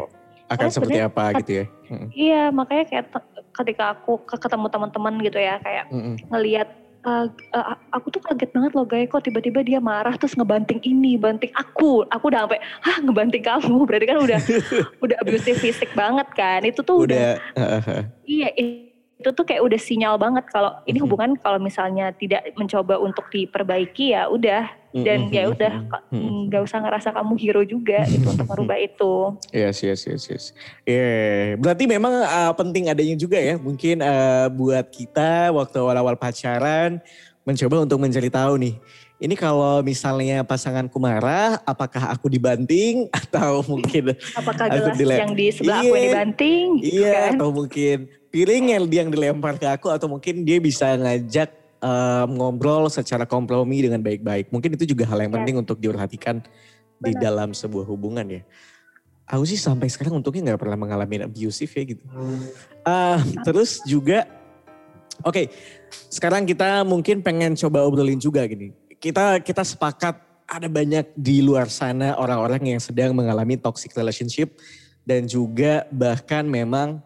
Akan 0.49 0.67
seperti 0.73 0.99
apa 0.99 1.23
ket- 1.31 1.37
gitu 1.45 1.51
ya. 1.53 1.65
Iya, 2.09 2.41
makanya 2.49 2.85
kayak 2.89 3.05
ketika 3.53 3.83
aku 3.93 4.21
ke- 4.25 4.41
ketemu 4.41 4.67
teman-teman 4.69 5.13
gitu 5.21 5.39
ya, 5.39 5.61
kayak 5.61 5.85
Mm-mm. 5.93 6.15
ngelihat 6.33 6.67
eh, 6.99 7.25
eh, 7.55 7.77
aku 7.95 8.11
tuh 8.11 8.19
kaget 8.19 8.51
banget 8.51 8.75
loh 8.75 8.83
guys 8.83 9.07
kok 9.07 9.23
tiba-tiba 9.23 9.63
dia 9.63 9.79
marah 9.79 10.11
terus 10.19 10.35
ngebanting 10.35 10.83
ini, 10.83 11.15
banting 11.15 11.47
aku. 11.55 12.03
Aku 12.11 12.27
udah 12.27 12.43
sampai, 12.43 12.59
"Hah, 12.83 12.97
ngebanting 12.99 13.39
kamu?" 13.39 13.75
Berarti 13.87 14.05
kan 14.09 14.19
udah 14.19 14.39
udah 15.05 15.17
abusive 15.23 15.63
fisik 15.63 15.95
banget 15.95 16.27
kan. 16.35 16.59
Itu 16.67 16.83
tuh 16.83 17.07
udah, 17.07 17.39
Udah. 17.55 18.03
iya 18.27 18.51
itu 19.19 19.29
tuh 19.29 19.43
kayak 19.43 19.59
udah 19.59 19.75
sinyal 19.75 20.15
banget 20.15 20.47
kalau 20.47 20.79
ini 20.85 20.95
Mhm. 20.95 21.03
hubungan 21.03 21.31
kalau 21.35 21.59
misalnya 21.59 22.15
tidak 22.15 22.39
mencoba 22.55 22.95
untuk 22.97 23.27
diperbaiki 23.27 24.15
ya 24.15 24.31
udah 24.31 24.63
dan 24.95 25.27
Mm-mm. 25.27 25.35
ya 25.35 25.43
udah 25.45 25.73
Mm-mm. 25.75 25.91
kok, 25.91 26.01
Mm-mm. 26.09 26.39
nggak 26.47 26.61
usah 26.63 26.79
ngerasa 26.79 27.09
kamu 27.11 27.33
hero 27.35 27.61
juga 27.61 27.99
itu 28.07 28.23
untuk 28.25 28.47
merubah 28.47 28.79
itu. 28.79 29.35
Yes, 29.51 29.83
yes, 29.83 30.07
yes, 30.07 30.23
yes. 30.25 30.43
Yeah. 30.83 31.59
Berarti 31.59 31.83
memang 31.85 32.15
uh, 32.15 32.55
penting 32.55 32.87
adanya 32.87 33.13
juga 33.13 33.35
ya, 33.35 33.59
mungkin 33.59 33.99
uh, 33.99 34.47
buat 34.49 34.87
kita 34.87 35.51
waktu 35.51 35.77
awal-awal 35.77 36.15
pacaran 36.15 37.03
mencoba 37.43 37.83
untuk 37.83 37.99
mencari 37.99 38.31
tahu 38.31 38.55
nih. 38.57 38.75
Ini 39.19 39.35
kalau 39.35 39.83
misalnya 39.83 40.41
pasanganku 40.41 40.95
marah, 40.95 41.59
apakah 41.61 42.07
aku 42.09 42.31
dibanting 42.31 43.11
atau 43.19 43.67
mungkin 43.67 44.15
Apakah 44.31 44.71
Aku 44.71 44.79
gelas 44.79 44.95
dile- 44.95 45.19
yang 45.19 45.33
di 45.35 45.47
sebelah 45.51 45.77
aku 45.77 45.91
yang 45.91 45.99
Iya. 45.99 46.07
dibanting 46.07 46.65
gitu 46.79 46.95
iya 46.95 47.11
kan? 47.11 47.31
atau 47.35 47.47
mungkin 47.51 47.97
piring 48.29 48.77
yang 48.77 48.83
yang 48.89 49.09
dilempar 49.09 49.57
ke 49.57 49.67
aku 49.67 49.89
atau 49.89 50.05
mungkin 50.09 50.45
dia 50.45 50.61
bisa 50.61 50.93
ngajak 50.97 51.49
um, 51.81 52.27
ngobrol 52.37 52.87
secara 52.87 53.25
kompromi 53.25 53.83
dengan 53.83 53.99
baik-baik. 53.99 54.53
Mungkin 54.53 54.77
itu 54.77 54.93
juga 54.93 55.09
hal 55.09 55.25
yang 55.25 55.33
penting 55.33 55.57
untuk 55.59 55.81
diperhatikan 55.81 56.41
di 56.99 57.13
dalam 57.17 57.55
sebuah 57.55 57.87
hubungan 57.87 58.25
ya. 58.27 58.41
Aku 59.29 59.45
sih 59.45 59.61
sampai 59.61 59.89
sekarang 59.93 60.17
untungnya 60.17 60.53
nggak 60.53 60.61
pernah 60.61 60.77
mengalami 60.77 61.21
abusive 61.21 61.69
ya 61.69 61.83
gitu. 61.85 62.03
Ah, 62.81 63.21
terus 63.45 63.77
juga, 63.85 64.25
oke, 65.21 65.53
sekarang 66.09 66.49
kita 66.49 66.81
mungkin 66.81 67.21
pengen 67.21 67.53
coba 67.53 67.85
obrolin 67.85 68.17
juga 68.17 68.41
gini. 68.49 68.73
Kita 68.97 69.37
kita 69.37 69.61
sepakat 69.61 70.17
ada 70.49 70.65
banyak 70.65 71.13
di 71.13 71.45
luar 71.45 71.69
sana 71.69 72.17
orang-orang 72.17 72.73
yang 72.73 72.81
sedang 72.81 73.13
mengalami 73.13 73.53
toxic 73.53 73.93
relationship 73.93 74.57
dan 75.05 75.29
juga 75.29 75.85
bahkan 75.93 76.41
memang 76.41 76.97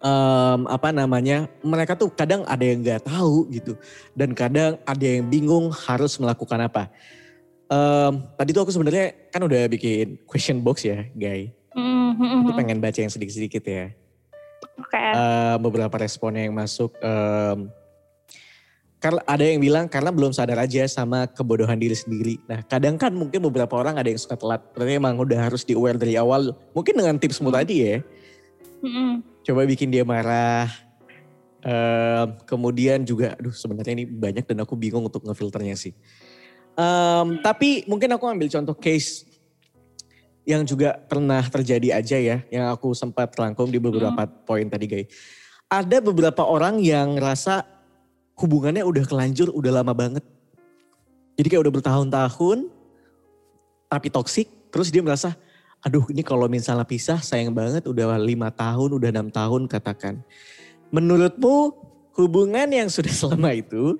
em, 0.00 0.60
apa 0.66 0.88
namanya 0.90 1.46
mereka 1.60 1.94
tuh 1.94 2.08
kadang 2.12 2.42
ada 2.48 2.64
yang 2.64 2.80
nggak 2.80 3.04
tahu 3.04 3.48
gitu 3.52 3.76
dan 4.16 4.32
kadang 4.32 4.80
ada 4.88 5.04
yang 5.04 5.28
bingung 5.28 5.68
harus 5.70 6.16
melakukan 6.16 6.66
apa. 6.66 6.88
Em, 7.70 8.12
tadi 8.34 8.50
tuh 8.50 8.66
aku 8.66 8.72
sebenarnya 8.74 9.14
kan 9.30 9.40
udah 9.46 9.70
bikin 9.70 10.18
question 10.26 10.58
box 10.58 10.82
ya, 10.82 11.06
guys. 11.14 11.54
Mm, 11.70 12.18
mm, 12.18 12.40
Aku 12.42 12.52
pengen 12.58 12.78
baca 12.82 12.98
yang 12.98 13.12
sedikit-sedikit 13.12 13.62
ya. 13.62 13.94
Oke. 14.80 14.98
Eh, 14.98 15.56
beberapa 15.62 15.94
respon 16.00 16.34
yang 16.34 16.50
masuk. 16.50 16.90
em, 16.98 17.70
karena 19.00 19.20
ada 19.24 19.40
yang 19.40 19.64
bilang 19.64 19.88
karena 19.88 20.12
belum 20.12 20.28
sadar 20.36 20.60
aja 20.60 20.84
sama 20.84 21.24
kebodohan 21.24 21.80
diri 21.80 21.96
sendiri. 21.96 22.36
Nah 22.44 22.60
kadang 22.68 23.00
kan 23.00 23.08
mungkin 23.16 23.40
beberapa 23.48 23.80
orang 23.80 23.96
ada 23.96 24.12
yang 24.12 24.20
suka 24.20 24.36
telat. 24.36 24.60
Berarti 24.76 25.00
emang 25.00 25.16
udah 25.16 25.40
harus 25.40 25.64
di 25.64 25.72
aware 25.72 25.96
dari 25.96 26.20
awal. 26.20 26.52
Mungkin 26.76 27.00
dengan 27.00 27.16
tipsmu 27.16 27.48
tadi 27.48 27.76
ya. 27.80 27.96
Mm-mm. 28.84 29.24
Coba 29.50 29.66
bikin 29.66 29.90
dia 29.90 30.06
marah. 30.06 30.70
Em, 31.58 32.38
kemudian 32.46 33.02
juga, 33.02 33.34
aduh 33.34 33.50
sebenarnya 33.50 33.98
ini 33.98 34.06
banyak 34.06 34.46
dan 34.46 34.62
aku 34.62 34.78
bingung 34.78 35.02
untuk 35.02 35.26
ngefilternya 35.26 35.74
sih. 35.74 35.90
Em, 36.78 37.42
tapi 37.42 37.82
mungkin 37.90 38.14
aku 38.14 38.30
ambil 38.30 38.46
contoh 38.46 38.78
case 38.78 39.26
yang 40.46 40.62
juga 40.62 41.02
pernah 41.02 41.42
terjadi 41.42 41.98
aja 41.98 42.14
ya, 42.14 42.46
yang 42.46 42.70
aku 42.70 42.94
sempat 42.94 43.34
rangkum 43.34 43.66
di 43.66 43.82
beberapa 43.82 44.22
poin 44.46 44.70
tadi 44.70 44.86
guys. 44.86 45.10
Ada 45.66 45.98
beberapa 45.98 46.46
orang 46.46 46.78
yang 46.78 47.18
rasa 47.18 47.66
hubungannya 48.38 48.86
udah 48.86 49.02
kelanjur, 49.02 49.50
udah 49.50 49.82
lama 49.82 49.90
banget. 49.98 50.22
Jadi 51.34 51.46
kayak 51.50 51.66
udah 51.66 51.74
bertahun-tahun, 51.74 52.70
tapi 53.90 54.14
toksik. 54.14 54.46
Terus 54.70 54.94
dia 54.94 55.02
merasa, 55.02 55.34
aduh 55.80 56.04
ini 56.12 56.20
kalau 56.20 56.44
misalnya 56.44 56.84
pisah 56.84 57.20
sayang 57.24 57.56
banget 57.56 57.88
udah 57.88 58.20
lima 58.20 58.52
tahun, 58.52 58.96
udah 59.00 59.08
enam 59.08 59.28
tahun 59.32 59.64
katakan. 59.64 60.20
Menurutmu 60.92 61.72
hubungan 62.20 62.68
yang 62.68 62.88
sudah 62.92 63.12
selama 63.20 63.56
itu 63.56 63.96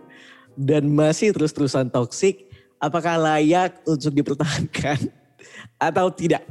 dan 0.59 0.88
masih 0.93 1.33
terus-terusan 1.33 1.88
toksik, 1.88 2.51
apakah 2.77 3.16
layak 3.16 3.81
untuk 3.88 4.12
dipertahankan 4.12 5.09
atau 5.88 6.12
tidak? 6.12 6.45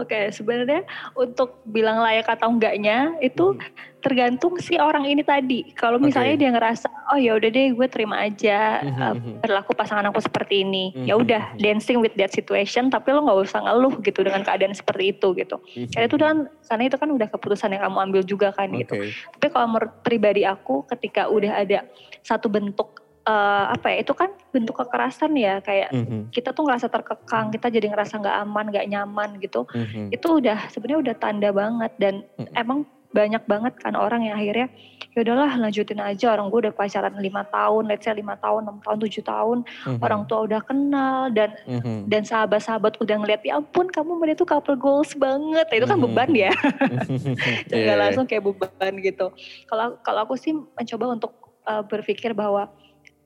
Oke, 0.00 0.32
sebenarnya 0.32 0.86
untuk 1.12 1.60
bilang 1.68 2.00
layak 2.00 2.24
atau 2.24 2.48
enggaknya 2.48 3.20
itu 3.20 3.52
tergantung 4.00 4.56
si 4.56 4.80
orang 4.80 5.04
ini 5.04 5.20
tadi. 5.20 5.60
Kalau 5.76 6.00
misalnya 6.00 6.34
Oke. 6.34 6.40
dia 6.40 6.50
ngerasa, 6.56 6.88
oh 7.12 7.18
ya 7.20 7.36
udah 7.36 7.50
deh, 7.52 7.68
gue 7.76 7.86
terima 7.92 8.16
aja 8.24 8.80
Mhm, 8.80 8.96
uh, 8.96 9.14
mhm. 9.14 9.32
berlaku 9.44 9.72
pasangan 9.76 10.08
aku 10.08 10.24
seperti 10.24 10.64
ini. 10.64 10.96
Mhm, 10.96 11.06
Ya 11.06 11.14
udah, 11.20 11.42
dancing 11.60 12.00
with 12.00 12.16
that 12.16 12.32
situation, 12.32 12.88
tapi 12.88 13.12
lo 13.12 13.22
nggak 13.28 13.38
usah 13.44 13.60
ngeluh 13.60 14.00
gitu 14.00 14.24
dengan 14.24 14.40
keadaan 14.40 14.72
seperti 14.72 15.12
itu 15.12 15.36
gitu. 15.36 15.60
Karena 15.92 16.04
itu 16.08 16.16
kan, 16.16 16.36
karena 16.66 16.84
itu 16.88 16.96
kan 16.96 17.08
udah 17.12 17.28
keputusan 17.28 17.68
yang 17.76 17.82
kamu 17.84 17.98
ambil 18.10 18.22
juga 18.24 18.48
kan 18.56 18.72
gitu. 18.72 18.96
Oke. 18.96 19.12
Tapi 19.36 19.46
kalau 19.52 19.66
menurut 19.68 19.92
pribadi 20.00 20.42
aku, 20.48 20.88
ketika 20.88 21.28
udah 21.28 21.60
ada 21.60 21.84
satu 22.24 22.48
bentuk 22.48 22.98
eh, 23.20 23.66
apa 23.76 23.92
ya, 23.92 23.96
itu 24.00 24.16
kan 24.16 24.32
bentuk 24.48 24.80
kekerasan 24.80 25.36
ya, 25.36 25.60
kayak 25.60 25.92
Mhm, 25.92 26.32
kita 26.32 26.56
tuh 26.56 26.64
ngerasa 26.64 26.88
terkekang, 26.88 27.52
kita 27.52 27.68
jadi 27.68 27.92
ngerasa 27.92 28.16
nggak 28.16 28.36
aman, 28.48 28.72
nggak 28.72 28.86
nyaman 28.88 29.36
gitu 29.44 29.68
mhm. 29.68 30.08
itu 30.08 30.26
udah 30.40 30.72
sebenarnya 30.72 31.00
udah 31.04 31.14
tanda 31.20 31.52
banget 31.52 31.92
dan 32.00 32.24
Mm-mm. 32.40 32.56
emang 32.56 32.88
banyak 33.10 33.42
banget 33.50 33.74
kan 33.82 33.98
orang 33.98 34.22
yang 34.22 34.38
akhirnya 34.38 34.70
ya 35.10 35.26
udahlah 35.26 35.58
lanjutin 35.58 35.98
aja 35.98 36.30
orang 36.30 36.46
gue 36.54 36.70
udah 36.70 36.74
pacaran 36.74 37.18
lima 37.18 37.42
tahun, 37.50 37.90
let's 37.90 38.06
say 38.06 38.14
lima 38.14 38.38
tahun, 38.38 38.70
enam 38.70 38.78
tahun, 38.78 38.98
tujuh 39.02 39.26
tahun, 39.26 39.66
Mhm, 39.66 39.98
orang 39.98 40.22
tua 40.30 40.46
udah 40.46 40.60
kenal 40.62 41.34
dan 41.34 41.50
mhm. 41.66 42.06
dan 42.06 42.22
sahabat-sahabat 42.22 42.94
udah 43.02 43.16
ngeliat 43.18 43.42
ya 43.42 43.58
ampun 43.58 43.90
kamu 43.90 44.22
dia 44.30 44.38
tuh 44.38 44.46
couple 44.46 44.78
goals 44.78 45.10
banget, 45.18 45.66
Nah, 45.66 45.76
itu 45.76 45.86
kan 45.90 45.98
Mhm. 45.98 46.04
beban 46.06 46.30
ya, 46.30 46.52
Iya, 47.74 47.82
nggak 47.82 47.98
langsung 47.98 48.24
kayak 48.30 48.42
beban 48.46 48.94
gitu. 49.02 49.26
Kalau 49.66 49.98
kalau 50.06 50.20
aku 50.22 50.38
sih 50.38 50.54
mencoba 50.54 51.04
untuk 51.10 51.32
uh, 51.66 51.82
berpikir 51.82 52.30
bahwa 52.30 52.70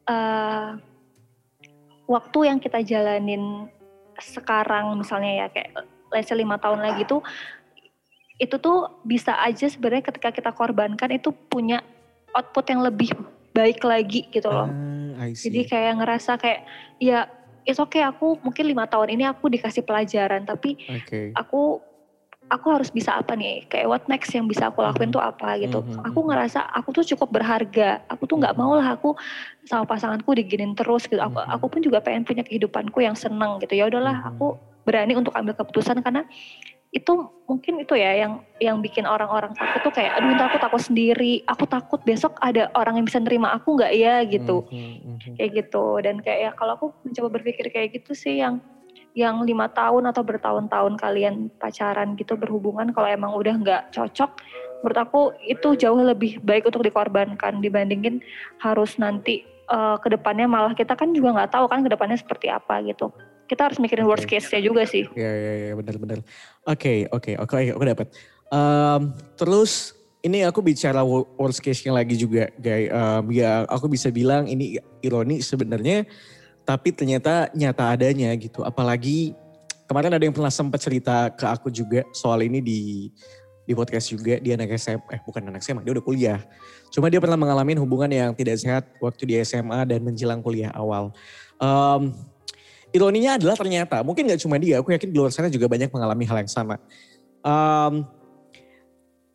uh, 0.09 0.81
waktu 2.09 2.39
yang 2.49 2.57
kita 2.57 2.81
jalanin 2.81 3.69
sekarang 4.17 4.97
misalnya 4.97 5.45
ya 5.45 5.47
kayak 5.53 5.85
let's 6.15 6.31
say 6.31 6.39
lima 6.39 6.55
tahun 6.63 6.79
lagi 6.81 7.03
tuh 7.05 7.19
itu 8.37 8.57
tuh 8.59 8.91
bisa 9.07 9.39
aja 9.39 9.71
sebenarnya 9.71 10.11
ketika 10.11 10.35
kita 10.35 10.51
korbankan 10.51 11.15
itu 11.15 11.31
punya 11.31 11.81
output 12.35 12.67
yang 12.67 12.83
lebih 12.83 13.15
baik 13.55 13.79
lagi 13.81 14.27
gitu 14.29 14.51
loh. 14.51 14.67
Ah. 15.15 15.31
Jadi 15.31 15.63
kayak 15.65 16.03
ngerasa 16.03 16.35
kayak 16.35 16.67
ya 16.99 17.31
it's 17.63 17.79
okay 17.79 18.03
aku 18.03 18.37
mungkin 18.43 18.67
lima 18.67 18.85
tahun 18.85 19.15
ini 19.15 19.25
aku 19.25 19.47
dikasih 19.47 19.87
pelajaran 19.87 20.43
tapi 20.43 20.75
Oke. 20.91 21.31
aku 21.33 21.79
aku 22.45 22.67
harus 22.69 22.93
bisa 22.93 23.17
apa 23.17 23.33
nih 23.33 23.65
kayak 23.65 23.89
what 23.89 24.05
next 24.05 24.29
yang 24.37 24.45
bisa 24.45 24.69
aku 24.69 24.85
lakuin 24.85 25.09
Mhm. 25.09 25.17
tuh 25.17 25.25
apa 25.25 25.57
gitu 25.57 25.81
Mhm, 25.81 26.05
aku 26.05 26.19
mhm. 26.21 26.29
ngerasa 26.29 26.61
aku 26.77 26.89
tuh 26.93 27.05
cukup 27.17 27.33
berharga 27.33 28.05
aku 28.05 28.29
tuh 28.29 28.37
nggak 28.37 28.53
Mhm. 28.53 28.61
mau 28.61 28.77
lah 28.77 28.99
aku 28.99 29.17
sama 29.65 29.89
pasanganku 29.89 30.29
diginin 30.37 30.77
terus 30.77 31.09
gitu 31.09 31.23
aku 31.23 31.41
Mhm. 31.41 31.51
aku 31.57 31.67
pun 31.73 31.81
juga 31.81 32.05
pengen 32.05 32.27
punya 32.29 32.45
kehidupanku 32.45 33.01
yang 33.01 33.17
seneng 33.17 33.57
gitu 33.65 33.81
ya 33.81 33.89
udahlah 33.89 34.19
Mhm. 34.21 34.29
aku 34.37 34.47
berani 34.85 35.17
untuk 35.17 35.33
ambil 35.33 35.57
keputusan 35.57 36.05
karena 36.05 36.29
itu 36.95 37.13
mungkin 37.51 37.83
itu 37.83 37.99
ya 37.99 38.15
yang 38.25 38.33
yang 38.63 38.79
bikin 38.79 39.03
orang-orang 39.03 39.51
takut 39.59 39.83
tuh 39.83 39.93
kayak 39.93 40.15
aduh 40.15 40.31
ntar 40.39 40.47
aku 40.47 40.63
takut 40.63 40.79
sendiri. 40.79 41.43
Aku 41.51 41.67
takut 41.67 42.01
besok 42.07 42.39
ada 42.39 42.71
orang 42.79 43.03
yang 43.03 43.07
bisa 43.11 43.19
nerima 43.19 43.51
aku 43.51 43.75
nggak 43.75 43.93
ya? 43.99 44.23
Gitu. 44.23 44.63
Mhm, 44.71 45.19
mhm. 45.19 45.35
kayak 45.35 45.51
gitu. 45.59 45.87
Dan 46.01 46.23
kayak 46.23 46.39
ya 46.39 46.51
kalau 46.55 46.79
aku 46.79 46.87
mencoba 47.03 47.29
berpikir 47.35 47.67
kayak 47.75 47.99
gitu 47.99 48.15
sih 48.15 48.39
yang 48.39 48.63
yang 49.15 49.43
lima 49.43 49.71
tahun 49.71 50.11
atau 50.11 50.23
bertahun-tahun 50.27 50.95
kalian 50.99 51.35
pacaran 51.59 52.19
gitu 52.19 52.35
berhubungan 52.35 52.91
kalau 52.91 53.07
emang 53.07 53.31
udah 53.39 53.55
nggak 53.63 53.83
cocok 53.95 54.43
menurut 54.83 54.99
aku 54.99 55.21
itu 55.47 55.79
jauh 55.79 56.03
lebih 56.03 56.43
baik 56.43 56.67
untuk 56.67 56.83
dikorbankan 56.83 57.63
dibandingin 57.63 58.19
harus 58.59 58.99
nanti 58.99 59.47
eh, 59.71 59.97
ke 60.03 60.11
depannya 60.11 60.51
malah 60.51 60.75
kita 60.75 60.99
kan 60.99 61.15
juga 61.15 61.31
nggak 61.31 61.55
tahu 61.55 61.71
kan 61.71 61.87
ke 61.87 61.91
depannya 61.95 62.19
seperti 62.19 62.51
apa 62.51 62.83
gitu 62.83 63.15
kita 63.45 63.69
harus 63.69 63.79
mikirin 63.79 64.09
worst 64.09 64.25
Oke. 64.25 64.41
case-nya 64.41 64.61
juga 64.65 64.83
sih 64.89 65.05
Ya 65.13 65.31
ya 65.31 65.53
ya 65.69 65.73
benar-benar. 65.77 66.25
Oke 66.65 67.09
oke 67.13 67.37
oke 67.37 67.57
aku 67.77 67.85
dapat. 67.85 68.09
Em, 68.49 69.01
terus 69.37 69.93
ini 70.25 70.41
aku 70.41 70.65
bicara 70.65 71.05
wo- 71.05 71.29
worst 71.37 71.61
case-nya 71.61 71.93
lagi 71.93 72.17
juga, 72.17 72.49
guys. 72.57 72.89
Em, 72.89 73.25
ya 73.37 73.69
aku 73.69 73.93
bisa 73.93 74.09
bilang 74.09 74.49
ini 74.49 74.81
ironi 75.05 75.45
sebenarnya, 75.45 76.09
tapi 76.65 76.97
ternyata 76.97 77.53
nyata 77.53 77.93
adanya 77.93 78.33
gitu. 78.41 78.65
Apalagi 78.65 79.37
kemarin 79.85 80.17
ada 80.17 80.25
yang 80.25 80.33
pernah 80.33 80.49
sempat 80.49 80.81
cerita 80.81 81.29
ke 81.29 81.45
aku 81.45 81.69
juga 81.69 82.01
soal 82.17 82.41
ini 82.49 82.65
di 82.65 83.13
di 83.65 83.73
podcast 83.73 84.13
juga 84.13 84.37
dia 84.41 84.57
anak 84.61 84.77
SMA, 84.77 85.09
eh 85.13 85.21
bukan 85.25 85.41
anak 85.49 85.61
SMA, 85.65 85.85
dia 85.85 85.93
udah 85.97 86.05
kuliah. 86.05 86.41
Cuma 86.93 87.09
dia 87.09 87.21
pernah 87.21 87.37
mengalami 87.37 87.77
hubungan 87.81 88.09
yang 88.13 88.31
tidak 88.37 88.61
sehat 88.61 88.85
waktu 89.01 89.25
di 89.25 89.35
SMA 89.41 89.85
dan 89.89 90.01
menjelang 90.05 90.41
kuliah 90.41 90.73
awal. 90.77 91.13
Em, 91.61 92.13
ironinya 92.95 93.35
adalah 93.35 93.59
ternyata 93.59 94.07
mungkin 94.07 94.31
nggak 94.31 94.41
cuma 94.47 94.55
dia, 94.63 94.79
aku 94.79 94.95
yakin 94.95 95.11
di 95.11 95.19
luar 95.19 95.35
sana 95.35 95.51
juga 95.51 95.67
banyak 95.67 95.91
mengalami 95.91 96.25
hal 96.31 96.47
yang 96.47 96.53
sama. 96.53 96.79
Um, 97.43 98.07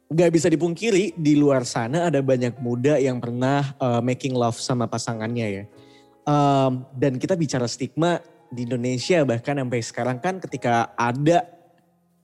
gak 0.10 0.34
bisa 0.34 0.50
dipungkiri 0.50 1.14
di 1.14 1.38
luar 1.38 1.68
sana 1.68 2.10
ada 2.10 2.18
banyak 2.24 2.58
muda 2.58 2.98
yang 2.98 3.22
pernah 3.22 3.78
uh, 3.78 4.02
making 4.02 4.34
love 4.34 4.58
sama 4.58 4.90
pasangannya 4.90 5.48
ya. 5.62 5.64
Um, 6.26 6.88
dan 6.98 7.22
kita 7.22 7.38
bicara 7.38 7.70
stigma 7.70 8.24
di 8.50 8.66
Indonesia 8.66 9.22
bahkan 9.28 9.62
sampai 9.62 9.82
sekarang 9.86 10.18
kan 10.18 10.42
ketika 10.42 10.90
ada 10.98 11.46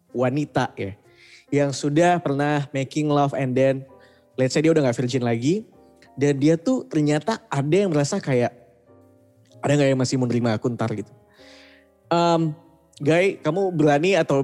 wanita 0.10 0.74
ya 0.74 0.98
yang 1.54 1.70
sudah 1.70 2.18
pernah 2.18 2.66
making 2.74 3.06
love 3.06 3.38
and 3.38 3.54
then 3.54 3.86
let's 4.34 4.58
say 4.58 4.66
dia 4.66 4.74
udah 4.74 4.90
gak 4.90 4.98
virgin 4.98 5.22
lagi 5.22 5.70
dan 6.18 6.42
dia 6.42 6.58
tuh 6.58 6.88
ternyata 6.90 7.46
ada 7.52 7.76
yang 7.76 7.94
merasa 7.94 8.18
kayak 8.18 8.50
ada 9.62 9.72
nggak 9.74 9.90
yang 9.94 10.02
masih 10.02 10.18
menerima 10.22 10.58
aku 10.58 10.70
ntar 10.74 10.94
gitu. 10.94 11.10
Um, 12.16 12.56
Guy, 12.96 13.44
kamu 13.44 13.76
berani 13.76 14.16
atau 14.16 14.40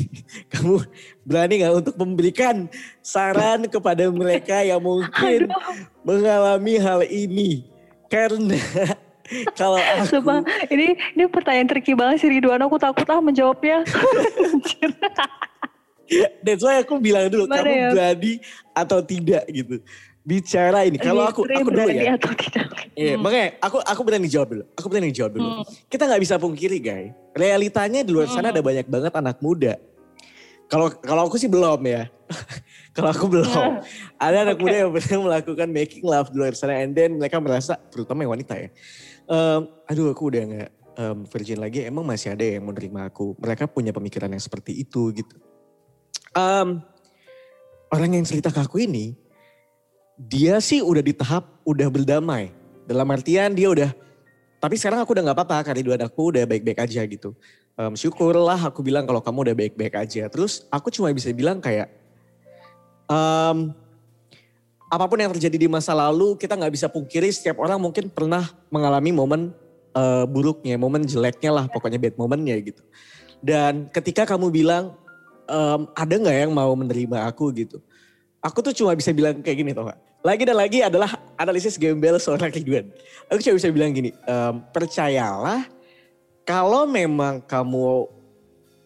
kamu 0.54 0.78
berani 1.26 1.54
nggak 1.58 1.74
untuk 1.74 1.94
memberikan 1.98 2.70
saran 3.02 3.66
kepada 3.66 4.06
mereka 4.14 4.62
yang 4.62 4.78
mungkin 4.78 5.50
Aduh. 5.50 5.58
mengalami 6.06 6.78
hal 6.78 7.02
ini? 7.02 7.66
Karena 8.06 8.54
kalau 9.58 9.82
aku... 9.82 10.06
Sumpah, 10.06 10.46
ini 10.70 10.94
ini 11.18 11.26
pertanyaan 11.26 11.66
tricky 11.66 11.98
banget 11.98 12.22
sih 12.22 12.30
Ridwan, 12.30 12.62
aku 12.62 12.78
takut 12.78 13.10
ah 13.10 13.18
menjawabnya. 13.18 13.82
That's 16.46 16.62
why 16.62 16.78
aku 16.86 17.02
bilang 17.02 17.26
dulu, 17.26 17.50
Mana 17.50 17.66
kamu 17.66 17.74
ya? 17.74 17.90
berani 17.90 18.32
atau 18.70 19.02
tidak 19.02 19.42
gitu 19.50 19.82
bicara 20.26 20.82
ini. 20.82 20.98
Kalau 20.98 21.22
aku 21.22 21.46
aku 21.46 21.70
dulu 21.70 21.86
ya. 21.86 22.18
Atau 22.18 22.34
tidak. 22.34 22.66
Iya, 22.98 23.14
hmm. 23.14 23.22
makanya 23.22 23.48
aku 23.62 23.78
aku 23.78 24.00
berani 24.02 24.26
jawab 24.26 24.48
dulu. 24.50 24.64
Aku 24.74 24.86
berani 24.90 25.14
jawab 25.14 25.38
dulu. 25.38 25.48
Hmm. 25.48 25.64
Kita 25.86 26.02
nggak 26.10 26.22
bisa 26.26 26.34
pungkiri, 26.42 26.82
guys. 26.82 27.14
Realitanya 27.38 28.02
di 28.02 28.10
luar 28.10 28.26
sana 28.26 28.50
hmm. 28.50 28.54
ada 28.58 28.60
banyak 28.60 28.86
banget 28.90 29.12
anak 29.14 29.38
muda. 29.38 29.78
Kalau 30.66 30.90
kalau 30.98 31.30
aku 31.30 31.38
sih 31.38 31.46
belum 31.46 31.78
ya. 31.86 32.10
kalau 32.98 33.14
aku 33.14 33.30
belum. 33.30 33.46
Yeah. 33.46 34.18
Ada 34.18 34.36
anak 34.50 34.58
okay. 34.58 34.64
muda 34.66 34.74
yang 34.82 34.90
pernah 34.90 35.18
melakukan 35.30 35.68
making 35.70 36.02
love 36.02 36.28
di 36.34 36.36
luar 36.42 36.58
sana 36.58 36.82
and 36.82 36.90
then 36.98 37.14
mereka 37.14 37.38
merasa 37.38 37.78
terutama 37.94 38.26
yang 38.26 38.34
wanita 38.34 38.58
ya. 38.58 38.68
Um, 39.30 39.70
aduh 39.86 40.10
aku 40.10 40.34
udah 40.34 40.42
nggak 40.42 40.70
um, 40.98 41.18
virgin 41.30 41.62
lagi. 41.62 41.86
Emang 41.86 42.02
masih 42.02 42.34
ada 42.34 42.42
yang 42.42 42.66
menerima 42.66 43.14
aku. 43.14 43.38
Mereka 43.38 43.70
punya 43.70 43.94
pemikiran 43.94 44.26
yang 44.26 44.42
seperti 44.42 44.74
itu 44.74 45.14
gitu. 45.14 45.38
Um, 46.34 46.82
orang 47.94 48.18
yang 48.18 48.26
cerita 48.26 48.50
ke 48.50 48.58
aku 48.58 48.82
ini 48.82 49.14
dia 50.16 50.56
sih 50.64 50.80
udah 50.80 51.04
di 51.04 51.12
tahap 51.12 51.44
udah 51.62 51.88
berdamai. 51.92 52.50
Dalam 52.88 53.06
artian 53.12 53.52
dia 53.52 53.68
udah, 53.68 53.90
tapi 54.56 54.80
sekarang 54.80 55.04
aku 55.04 55.12
udah 55.12 55.30
gak 55.30 55.36
apa-apa 55.36 55.56
karena 55.70 55.82
dua 55.84 55.94
anakku 56.00 56.32
udah 56.32 56.48
baik-baik 56.48 56.80
aja 56.80 57.04
gitu. 57.04 57.36
Um, 57.76 57.92
syukurlah 57.92 58.56
aku 58.56 58.80
bilang 58.80 59.04
kalau 59.04 59.20
kamu 59.20 59.52
udah 59.52 59.56
baik-baik 59.58 59.94
aja. 59.94 60.24
Terus 60.32 60.64
aku 60.72 60.88
cuma 60.88 61.12
bisa 61.12 61.28
bilang 61.36 61.60
kayak, 61.60 61.92
um, 63.04 63.76
apa 64.86 65.04
pun 65.10 65.18
yang 65.18 65.34
terjadi 65.34 65.66
di 65.66 65.68
masa 65.68 65.92
lalu 65.92 66.38
kita 66.40 66.56
gak 66.56 66.72
bisa 66.72 66.86
pungkiri 66.88 67.28
setiap 67.28 67.60
orang 67.60 67.76
mungkin 67.76 68.08
pernah 68.08 68.48
mengalami 68.72 69.12
momen 69.12 69.52
uh, 69.92 70.24
buruknya, 70.24 70.80
momen 70.80 71.04
jeleknya 71.04 71.52
lah 71.52 71.64
pokoknya 71.68 72.00
bad 72.00 72.16
momennya 72.16 72.56
gitu. 72.64 72.80
Dan 73.44 73.92
ketika 73.92 74.24
kamu 74.24 74.48
bilang, 74.48 74.96
um, 75.50 75.90
ada 75.92 76.14
gak 76.16 76.36
yang 76.48 76.54
mau 76.54 76.72
menerima 76.72 77.28
aku 77.28 77.52
gitu 77.52 77.82
aku 78.46 78.62
tuh 78.62 78.70
cuma 78.70 78.94
bisa 78.94 79.10
bilang 79.10 79.42
kayak 79.42 79.58
gini 79.58 79.74
tau 79.74 79.90
gak? 79.90 79.98
Lagi 80.22 80.42
dan 80.46 80.56
lagi 80.56 80.78
adalah 80.86 81.10
analisis 81.34 81.74
gembel 81.74 82.22
seorang 82.22 82.54
Ridwan. 82.54 82.86
Aku 83.26 83.42
cuma 83.42 83.58
bisa 83.58 83.70
bilang 83.74 83.90
gini, 83.90 84.14
um, 84.30 84.62
percayalah 84.70 85.66
kalau 86.46 86.86
memang 86.86 87.42
kamu 87.42 88.06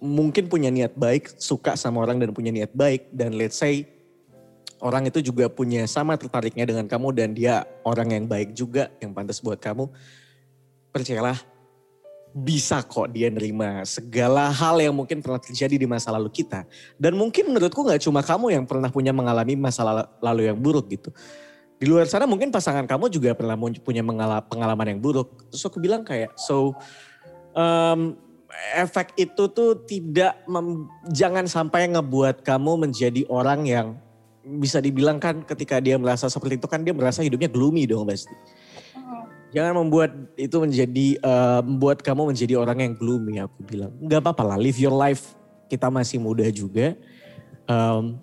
mungkin 0.00 0.48
punya 0.48 0.72
niat 0.72 0.96
baik, 0.96 1.36
suka 1.36 1.76
sama 1.76 2.00
orang 2.00 2.16
dan 2.16 2.32
punya 2.32 2.48
niat 2.48 2.72
baik, 2.72 3.12
dan 3.12 3.36
let's 3.36 3.60
say 3.60 3.84
orang 4.80 5.12
itu 5.12 5.20
juga 5.20 5.52
punya 5.52 5.84
sama 5.84 6.16
tertariknya 6.16 6.64
dengan 6.64 6.88
kamu 6.88 7.12
dan 7.12 7.36
dia 7.36 7.68
orang 7.84 8.16
yang 8.16 8.24
baik 8.24 8.56
juga, 8.56 8.88
yang 8.96 9.12
pantas 9.12 9.44
buat 9.44 9.60
kamu, 9.60 9.92
percayalah 10.88 11.36
bisa 12.30 12.78
kok 12.86 13.10
dia 13.10 13.26
nerima 13.26 13.82
segala 13.82 14.54
hal 14.54 14.78
yang 14.78 14.94
mungkin 14.94 15.18
pernah 15.18 15.42
terjadi 15.42 15.74
di 15.74 15.86
masa 15.86 16.14
lalu 16.14 16.30
kita. 16.30 16.62
Dan 16.94 17.18
mungkin 17.18 17.50
menurutku 17.50 17.82
gak 17.82 18.02
cuma 18.06 18.22
kamu 18.22 18.54
yang 18.54 18.64
pernah 18.66 18.86
punya 18.86 19.10
mengalami 19.10 19.58
masa 19.58 19.82
lalu 20.22 20.46
yang 20.46 20.58
buruk 20.58 20.86
gitu. 20.94 21.10
Di 21.80 21.88
luar 21.88 22.06
sana 22.06 22.28
mungkin 22.28 22.52
pasangan 22.52 22.84
kamu 22.84 23.08
juga 23.08 23.32
pernah 23.32 23.56
punya 23.56 24.04
pengalaman 24.46 24.86
yang 24.94 25.00
buruk. 25.00 25.48
Terus 25.50 25.64
aku 25.64 25.80
bilang 25.80 26.04
kayak, 26.04 26.36
so 26.36 26.76
um, 27.56 28.14
efek 28.76 29.16
itu 29.16 29.48
tuh 29.50 29.82
tidak, 29.88 30.38
mem, 30.44 30.86
jangan 31.10 31.48
sampai 31.48 31.88
ngebuat 31.90 32.44
kamu 32.44 32.84
menjadi 32.86 33.24
orang 33.32 33.64
yang 33.64 33.86
bisa 34.40 34.80
dibilang 34.80 35.20
kan 35.20 35.44
ketika 35.44 35.80
dia 35.80 36.00
merasa 36.00 36.28
seperti 36.28 36.56
itu 36.56 36.68
kan 36.68 36.80
dia 36.80 36.96
merasa 36.96 37.20
hidupnya 37.24 37.48
gloomy 37.48 37.88
dong 37.88 38.06
pasti. 38.06 38.32
Jangan 39.50 39.72
membuat 39.82 40.10
itu 40.38 40.56
menjadi 40.62 41.06
uh, 41.26 41.60
membuat 41.66 41.98
kamu 42.06 42.30
menjadi 42.30 42.54
orang 42.54 42.78
yang 42.86 42.92
gloomy 42.94 43.42
aku 43.42 43.58
bilang. 43.66 43.90
Gak 44.06 44.22
apa-apa 44.22 44.54
lah, 44.54 44.58
live 44.58 44.78
your 44.78 44.94
life. 44.94 45.34
Kita 45.66 45.90
masih 45.90 46.22
muda 46.22 46.46
juga. 46.50 46.94
Um, 47.66 48.18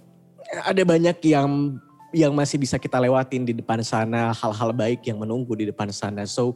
ada 0.63 0.83
banyak 0.87 1.17
yang 1.27 1.79
yang 2.15 2.31
masih 2.31 2.55
bisa 2.55 2.79
kita 2.79 2.95
lewatin 2.99 3.43
di 3.43 3.51
depan 3.51 3.83
sana, 3.83 4.31
hal-hal 4.31 4.71
baik 4.71 5.03
yang 5.03 5.19
menunggu 5.19 5.51
di 5.59 5.67
depan 5.67 5.91
sana. 5.91 6.23
So, 6.23 6.55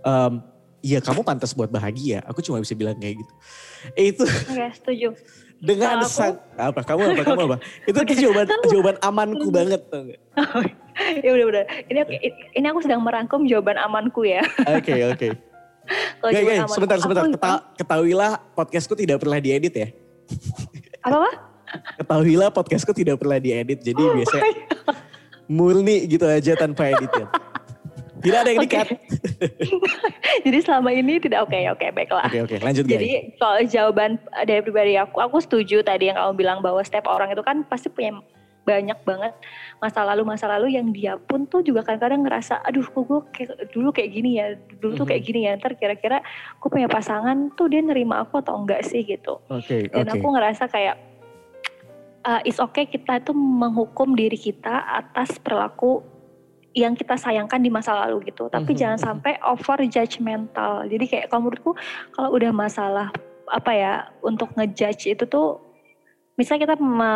um, 0.00 0.40
ya 0.80 1.04
kamu 1.04 1.20
pantas 1.20 1.52
buat 1.52 1.68
bahagia. 1.68 2.24
Aku 2.24 2.40
cuma 2.40 2.60
bisa 2.60 2.72
bilang 2.72 2.96
kayak 2.96 3.20
gitu. 3.20 3.32
Itu. 3.92 4.24
Oke, 4.24 4.66
setuju. 4.72 5.08
Dengan 5.58 6.06
sang, 6.06 6.38
apa 6.54 6.86
kamu 6.86 7.18
apa 7.18 7.22
kamu 7.26 7.40
apa? 7.50 7.56
Itu 7.82 7.98
okay. 7.98 8.14
jawaban 8.14 8.46
jawaban 8.70 8.96
amanku 9.02 9.50
banget 9.50 9.82
tuh. 9.90 10.14
ya 11.26 11.30
udah 11.34 11.46
udah. 11.50 11.64
Ini 11.90 12.00
ini 12.54 12.66
aku 12.70 12.78
sedang 12.86 13.02
merangkum 13.02 13.42
jawaban 13.50 13.74
amanku 13.74 14.22
ya. 14.22 14.46
Oke 14.78 14.94
oke. 15.02 15.18
Okay. 15.18 15.32
Gak, 16.20 16.42
gak, 16.44 16.68
sebentar 16.68 16.98
sebentar. 17.00 17.24
Keta, 17.24 17.52
ketahuilah 17.80 18.32
podcastku 18.52 18.92
tidak 18.92 19.24
pernah 19.24 19.40
diedit 19.40 19.72
ya. 19.72 19.88
Apa 21.00 21.16
apa? 21.24 21.30
Ketahuilah 22.04 22.48
podcastku 22.52 22.92
tidak 22.92 23.16
pernah 23.16 23.40
diedit. 23.40 23.80
Jadi 23.80 24.02
oh 24.04 24.12
biasanya 24.12 24.52
murni 25.48 26.04
gitu 26.04 26.28
aja 26.28 26.52
tanpa 26.54 26.92
edit 26.92 27.08
ya. 27.08 27.26
Tidak 28.18 28.38
ada 28.38 28.50
yang 28.50 28.62
dikat. 28.64 28.88
Jadi 30.44 30.58
selama 30.64 30.90
ini 30.90 31.22
tidak 31.22 31.46
oke 31.46 31.54
okay, 31.54 31.70
oke 31.70 31.78
okay, 31.78 31.90
baiklah. 31.94 32.26
Oke 32.26 32.34
okay, 32.34 32.40
oke 32.42 32.54
okay, 32.54 32.58
lanjut 32.64 32.84
guys. 32.84 32.94
Jadi 32.98 33.10
soal 33.38 33.58
jawaban 33.70 34.10
dari 34.46 34.60
pribadi 34.62 34.92
aku, 34.98 35.18
aku 35.22 35.36
setuju 35.38 35.86
tadi 35.86 36.10
yang 36.10 36.18
kamu 36.18 36.34
bilang 36.34 36.58
bahwa 36.58 36.82
setiap 36.82 37.06
orang 37.06 37.30
itu 37.30 37.42
kan 37.46 37.62
pasti 37.66 37.86
punya 37.90 38.18
banyak 38.68 39.00
banget 39.08 39.32
masa 39.80 40.04
lalu 40.04 40.28
masa 40.28 40.44
lalu 40.44 40.76
yang 40.76 40.92
dia 40.92 41.16
pun 41.16 41.48
tuh 41.48 41.64
juga 41.64 41.80
kadang-kadang 41.80 42.28
ngerasa 42.28 42.60
aduh 42.68 42.84
kok 42.84 43.00
gue 43.08 43.20
kayak, 43.32 43.72
dulu 43.72 43.88
kayak 43.96 44.10
gini 44.12 44.36
ya 44.36 44.60
dulu 44.76 44.92
tuh 44.92 45.06
kayak 45.08 45.24
mhm. 45.24 45.28
gini 45.32 45.40
ya 45.48 45.50
ntar 45.56 45.72
kira-kira 45.80 46.20
gue 46.60 46.68
punya 46.68 46.84
pasangan 46.84 47.48
tuh 47.56 47.72
dia 47.72 47.80
nerima 47.80 48.20
aku 48.20 48.44
atau 48.44 48.60
enggak 48.60 48.84
sih 48.84 49.08
gitu 49.08 49.40
okay, 49.48 49.88
dan 49.88 50.04
okay. 50.04 50.20
aku 50.20 50.26
ngerasa 50.28 50.68
kayak 50.68 51.00
uh, 52.28 52.40
it's 52.44 52.60
okay 52.60 52.84
kita 52.84 53.24
itu 53.24 53.32
menghukum 53.32 54.12
diri 54.12 54.36
kita 54.36 54.84
atas 54.84 55.40
perilaku 55.40 56.04
yang 56.78 56.94
kita 56.94 57.18
sayangkan 57.18 57.58
di 57.58 57.70
masa 57.70 57.94
lalu 58.06 58.30
gitu 58.30 58.46
tapi 58.46 58.72
mm-hmm. 58.72 58.78
jangan 58.78 58.98
sampai 58.98 59.34
over 59.42 59.82
judgmental 59.82 60.86
jadi 60.86 61.04
kayak 61.04 61.24
kalau 61.28 61.50
menurutku 61.50 61.72
kalau 62.14 62.28
udah 62.30 62.50
masalah 62.54 63.08
apa 63.48 63.72
ya 63.74 63.92
untuk 64.22 64.52
ngejudge 64.54 65.10
itu 65.10 65.24
tuh 65.26 65.58
misalnya 66.38 66.70
kita 66.70 66.76
me, 66.78 67.12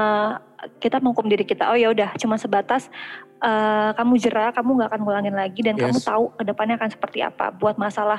kita 0.82 0.98
menghukum 0.98 1.30
diri 1.30 1.46
kita 1.46 1.70
oh 1.70 1.78
ya 1.78 1.94
udah 1.94 2.10
cuma 2.18 2.34
sebatas 2.34 2.90
uh, 3.38 3.94
kamu 3.94 4.18
jerah 4.18 4.50
kamu 4.50 4.82
nggak 4.82 4.90
akan 4.90 5.00
ngulangin 5.06 5.36
lagi 5.38 5.60
dan 5.62 5.78
yes. 5.78 5.82
kamu 5.86 5.98
tahu 6.02 6.24
ke 6.34 6.42
depannya 6.42 6.74
akan 6.80 6.90
seperti 6.90 7.18
apa 7.22 7.54
buat 7.54 7.78
masalah 7.78 8.18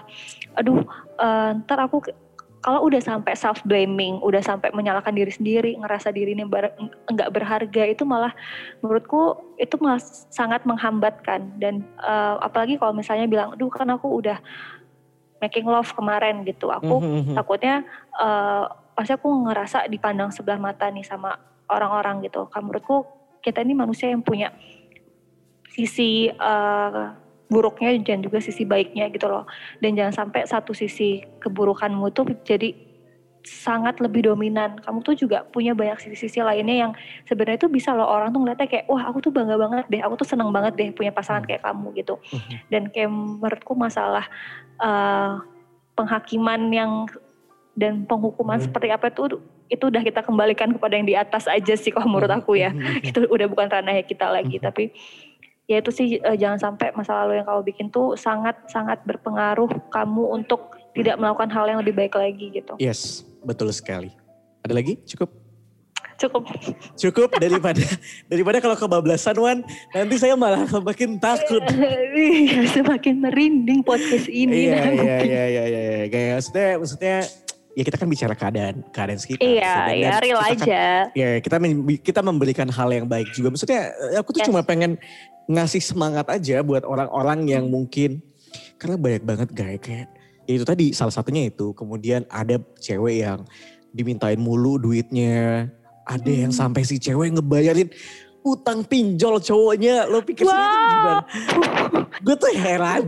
aduh 0.55 0.79
uh, 1.19 1.59
ntar 1.59 1.83
aku 1.83 2.07
kalau 2.63 2.87
udah 2.87 3.03
sampai 3.03 3.35
self 3.35 3.59
blaming, 3.67 4.23
udah 4.23 4.39
sampai 4.39 4.71
menyalahkan 4.71 5.11
diri 5.11 5.27
sendiri, 5.27 5.75
ngerasa 5.75 6.15
diri 6.15 6.31
ini 6.31 6.47
ber, 6.47 6.71
enggak 7.11 7.29
berharga 7.35 7.83
itu 7.91 8.07
malah 8.07 8.31
menurutku 8.79 9.35
itu 9.59 9.75
malah 9.83 9.99
sangat 10.31 10.63
menghambatkan 10.63 11.51
dan 11.59 11.83
uh, 11.99 12.39
apalagi 12.39 12.79
kalau 12.79 12.95
misalnya 12.95 13.27
bilang, 13.27 13.51
"Duh, 13.59 13.67
kan 13.67 13.91
aku 13.91 14.07
udah 14.23 14.39
making 15.43 15.67
love 15.67 15.91
kemarin 15.91 16.47
gitu." 16.47 16.71
Aku 16.71 17.03
mm 17.03 17.11
-hmm. 17.11 17.35
takutnya 17.35 17.83
uh, 18.15 18.71
pasti 18.95 19.11
aku 19.11 19.27
ngerasa 19.43 19.91
dipandang 19.91 20.31
sebelah 20.31 20.57
mata 20.57 20.87
nih 20.87 21.03
sama 21.03 21.35
orang-orang 21.67 22.23
gitu. 22.23 22.47
Kan 22.47 22.63
menurutku 22.63 23.03
kita 23.43 23.59
ini 23.59 23.75
manusia 23.75 24.07
yang 24.07 24.23
punya 24.23 24.55
sisi 25.67 26.31
uh, 26.31 27.22
buruknya 27.53 27.93
dan 28.01 28.25
juga 28.25 28.41
sisi 28.41 28.65
baiknya 28.65 29.13
gitu 29.13 29.29
loh. 29.29 29.45
Dan 29.77 29.93
jangan 29.93 30.25
sampai 30.25 30.49
satu 30.49 30.73
sisi 30.73 31.21
keburukanmu 31.37 32.09
itu 32.09 32.21
jadi 32.41 32.73
sangat 33.45 34.01
lebih 34.01 34.25
dominan. 34.25 34.81
Kamu 34.81 35.05
tuh 35.05 35.13
juga 35.13 35.45
punya 35.45 35.77
banyak 35.77 35.99
sisi-sisi 36.01 36.41
lainnya 36.41 36.89
yang 36.89 36.91
sebenarnya 37.29 37.61
itu 37.61 37.69
bisa 37.69 37.93
loh 37.93 38.09
orang 38.09 38.33
tuh 38.33 38.41
ngeliatnya 38.41 38.67
kayak 38.71 38.85
wah 38.89 39.03
aku 39.05 39.19
tuh 39.21 39.31
bangga 39.35 39.59
banget 39.59 39.85
deh, 39.91 40.01
aku 40.01 40.15
tuh 40.17 40.27
seneng 40.27 40.49
banget 40.49 40.73
deh 40.73 40.89
punya 40.95 41.13
pasangan 41.13 41.45
kayak 41.45 41.61
kamu 41.61 41.93
gitu. 42.01 42.17
Mhm. 42.33 42.55
Dan 42.73 42.83
kayak 42.89 43.11
menurutku 43.11 43.77
masalah 43.77 44.25
uh, 44.81 45.43
penghakiman 45.93 46.73
yang 46.73 46.91
dan 47.73 48.05
penghukuman 48.05 48.61
hmm. 48.61 48.65
seperti 48.69 48.87
apa 48.93 49.09
itu 49.09 49.41
itu 49.65 49.83
udah 49.89 50.01
kita 50.05 50.21
kembalikan 50.21 50.69
kepada 50.69 50.93
yang 50.93 51.07
di 51.09 51.17
atas 51.17 51.49
aja 51.49 51.73
sih 51.73 51.89
kalau 51.89 52.05
menurut 52.05 52.29
aku 52.29 52.53
ya 52.53 52.69
itu 53.01 53.25
udah 53.25 53.49
bukan 53.49 53.65
ranahnya 53.65 54.05
kita 54.05 54.29
lagi 54.29 54.61
tapi 54.61 54.93
ya 55.67 55.79
itu 55.79 55.91
sih 55.95 56.07
uh, 56.19 56.35
jangan 56.35 56.59
sampai 56.59 56.91
masa 56.91 57.23
lalu 57.23 57.39
yang 57.39 57.47
kamu 57.47 57.61
bikin 57.63 57.87
tuh 57.87 58.19
sangat 58.19 58.55
sangat 58.67 58.99
berpengaruh 59.07 59.71
kamu 59.89 60.23
untuk 60.35 60.75
tidak 60.93 61.15
melakukan 61.17 61.49
hal 61.49 61.65
yang 61.65 61.79
lebih 61.79 61.95
baik 61.95 62.13
lagi 62.13 62.51
gitu 62.53 62.75
Yes, 62.77 63.23
betul 63.41 63.71
sekali. 63.73 64.13
Ada 64.63 64.73
lagi? 64.75 64.99
Cukup? 65.07 65.43
cukup 66.23 66.43
Cukup 66.95 67.29
daripada 67.35 67.83
daripada 68.31 68.57
kalau 68.63 68.77
kebablasan 68.77 69.35
Wan, 69.41 69.59
nanti 69.91 70.15
saya 70.15 70.37
malah 70.39 70.63
semakin 70.69 71.19
takut. 71.19 71.63
Iya, 72.13 72.69
semakin 72.69 73.19
merinding 73.19 73.81
podcast 73.81 74.29
ini 74.29 74.69
Iya, 74.69 74.77
iya, 74.93 74.93
iya, 74.93 75.17
iya, 75.25 75.43
iya, 75.49 75.63
iya. 75.67 76.05
Kayak 76.07 76.29
maksudnya, 76.39 76.67
maksudnya 76.79 77.15
ya 77.73 77.81
kita 77.81 77.97
kan 77.97 78.05
bicara 78.05 78.33
keadaan 78.33 78.85
keadaan 78.89 79.17
sekitar. 79.17 79.41
Iya, 79.43 79.73
Dan- 79.89 79.97
ya 79.97 80.13
real 80.21 80.39
kita 80.39 80.53
kan- 80.53 80.67
aja. 80.69 80.85
ya 81.11 81.29
kita 81.41 81.55
kita 81.99 82.21
memberikan 82.21 82.69
hal 82.69 82.89
yang 82.89 83.05
baik 83.05 83.33
juga. 83.33 83.49
Maksudnya 83.49 83.89
eh, 84.13 84.17
aku 84.17 84.29
tuh 84.31 84.41
Yes. 84.41 84.47
cuma 84.49 84.61
pengen 84.61 84.97
ngasih 85.45 85.81
semangat 85.81 86.29
aja 86.29 86.61
buat 86.61 86.85
orang-orang 86.85 87.49
yang 87.49 87.65
mungkin 87.67 88.21
karena 88.77 88.95
banyak 88.95 89.23
banget 89.23 89.49
guys 89.51 89.79
kayak 89.81 90.07
ya 90.45 90.53
itu 90.55 90.65
tadi 90.65 90.85
salah 90.91 91.11
satunya 91.11 91.49
itu. 91.49 91.73
Kemudian 91.73 92.23
ada 92.27 92.61
cewek 92.77 93.25
yang 93.25 93.43
dimintain 93.89 94.37
mulu 94.37 94.77
duitnya. 94.77 95.67
Ada 96.03 96.27
yang 96.29 96.51
Hmm. 96.51 96.61
sampai 96.67 96.83
si 96.83 96.99
cewek 96.99 97.31
ngebayarin 97.31 97.87
utang 98.43 98.83
pinjol 98.83 99.39
cowoknya. 99.39 100.03
Lo 100.05 100.19
pikir 100.19 100.43
Wah. 100.43 100.53
gimana? 100.53 101.15
Gue 102.27 102.35
tuh 102.35 102.51
heran. 102.53 103.01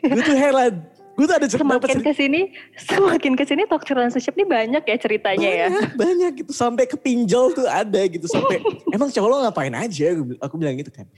Gue 0.00 0.22
tuh 0.22 0.36
heran. 0.36 0.72
Gue 1.18 1.26
tuh 1.26 1.34
ada 1.34 1.50
cerita 1.50 1.66
semakin 1.66 1.98
ke 1.98 2.12
sini, 2.14 2.40
semakin 2.78 3.32
ke 3.34 3.42
sini 3.42 3.66
toxic 3.66 3.90
relationship 3.90 4.38
ini 4.38 4.46
banyak 4.46 4.82
ya 4.86 4.96
ceritanya 5.02 5.48
ya. 5.50 5.66
banyak, 5.66 5.90
banyak 5.98 6.32
gitu. 6.46 6.50
Sampai 6.54 6.86
ke 6.86 6.94
pinjol 6.94 7.58
tuh 7.58 7.66
ada 7.66 8.06
gitu. 8.06 8.30
Sampai 8.30 8.62
emang 8.94 9.10
cowok 9.10 9.26
lo 9.26 9.36
ngapain 9.42 9.74
aja? 9.74 10.14
Aku 10.14 10.22
bil- 10.22 10.38
aku 10.38 10.54
bilang 10.54 10.78
gitu 10.78 10.94
kan. 10.94 11.10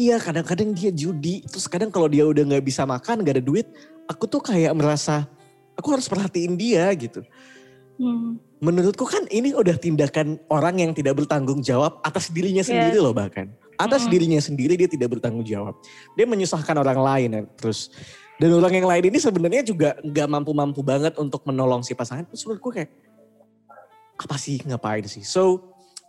Iya 0.00 0.16
kadang-kadang 0.16 0.72
dia 0.72 0.88
judi. 0.88 1.44
Terus 1.44 1.68
kadang 1.68 1.92
kalau 1.92 2.08
dia 2.08 2.24
udah 2.24 2.40
nggak 2.40 2.64
bisa 2.64 2.88
makan 2.88 3.20
nggak 3.20 3.36
ada 3.36 3.44
duit 3.44 3.68
aku 4.08 4.24
tuh 4.24 4.40
kayak 4.40 4.72
merasa 4.72 5.28
aku 5.76 5.92
harus 5.92 6.08
perhatiin 6.08 6.56
dia 6.56 6.88
gitu. 6.96 7.20
Hmm. 7.94 8.42
menurutku 8.58 9.06
kan 9.06 9.22
ini 9.30 9.54
udah 9.54 9.78
tindakan 9.78 10.34
orang 10.50 10.82
yang 10.82 10.90
tidak 10.90 11.14
bertanggung 11.14 11.62
jawab 11.62 12.02
atas 12.02 12.26
dirinya 12.32 12.64
sendiri 12.64 12.98
loh 12.98 13.14
bahkan. 13.14 13.54
Atas 13.78 14.02
Mm-mm. 14.02 14.12
dirinya 14.18 14.40
sendiri 14.42 14.74
dia 14.74 14.90
tidak 14.90 15.14
bertanggung 15.14 15.46
jawab. 15.46 15.78
Dia 16.18 16.26
menyusahkan 16.26 16.74
orang 16.74 16.98
lain 16.98 17.28
ya. 17.38 17.42
terus 17.54 17.94
dan 18.38 18.50
orang 18.50 18.72
yang 18.74 18.88
lain 18.88 19.04
ini 19.14 19.18
sebenarnya 19.22 19.62
juga 19.62 19.94
nggak 20.02 20.28
mampu-mampu 20.28 20.80
banget 20.82 21.14
untuk 21.18 21.46
menolong 21.46 21.86
si 21.86 21.94
pasangan 21.94 22.26
terus 22.26 22.42
menurutku 22.46 22.74
kayak 22.74 22.90
apa 24.14 24.36
sih 24.38 24.62
ngapain 24.66 25.06
sih 25.06 25.22
so 25.22 25.62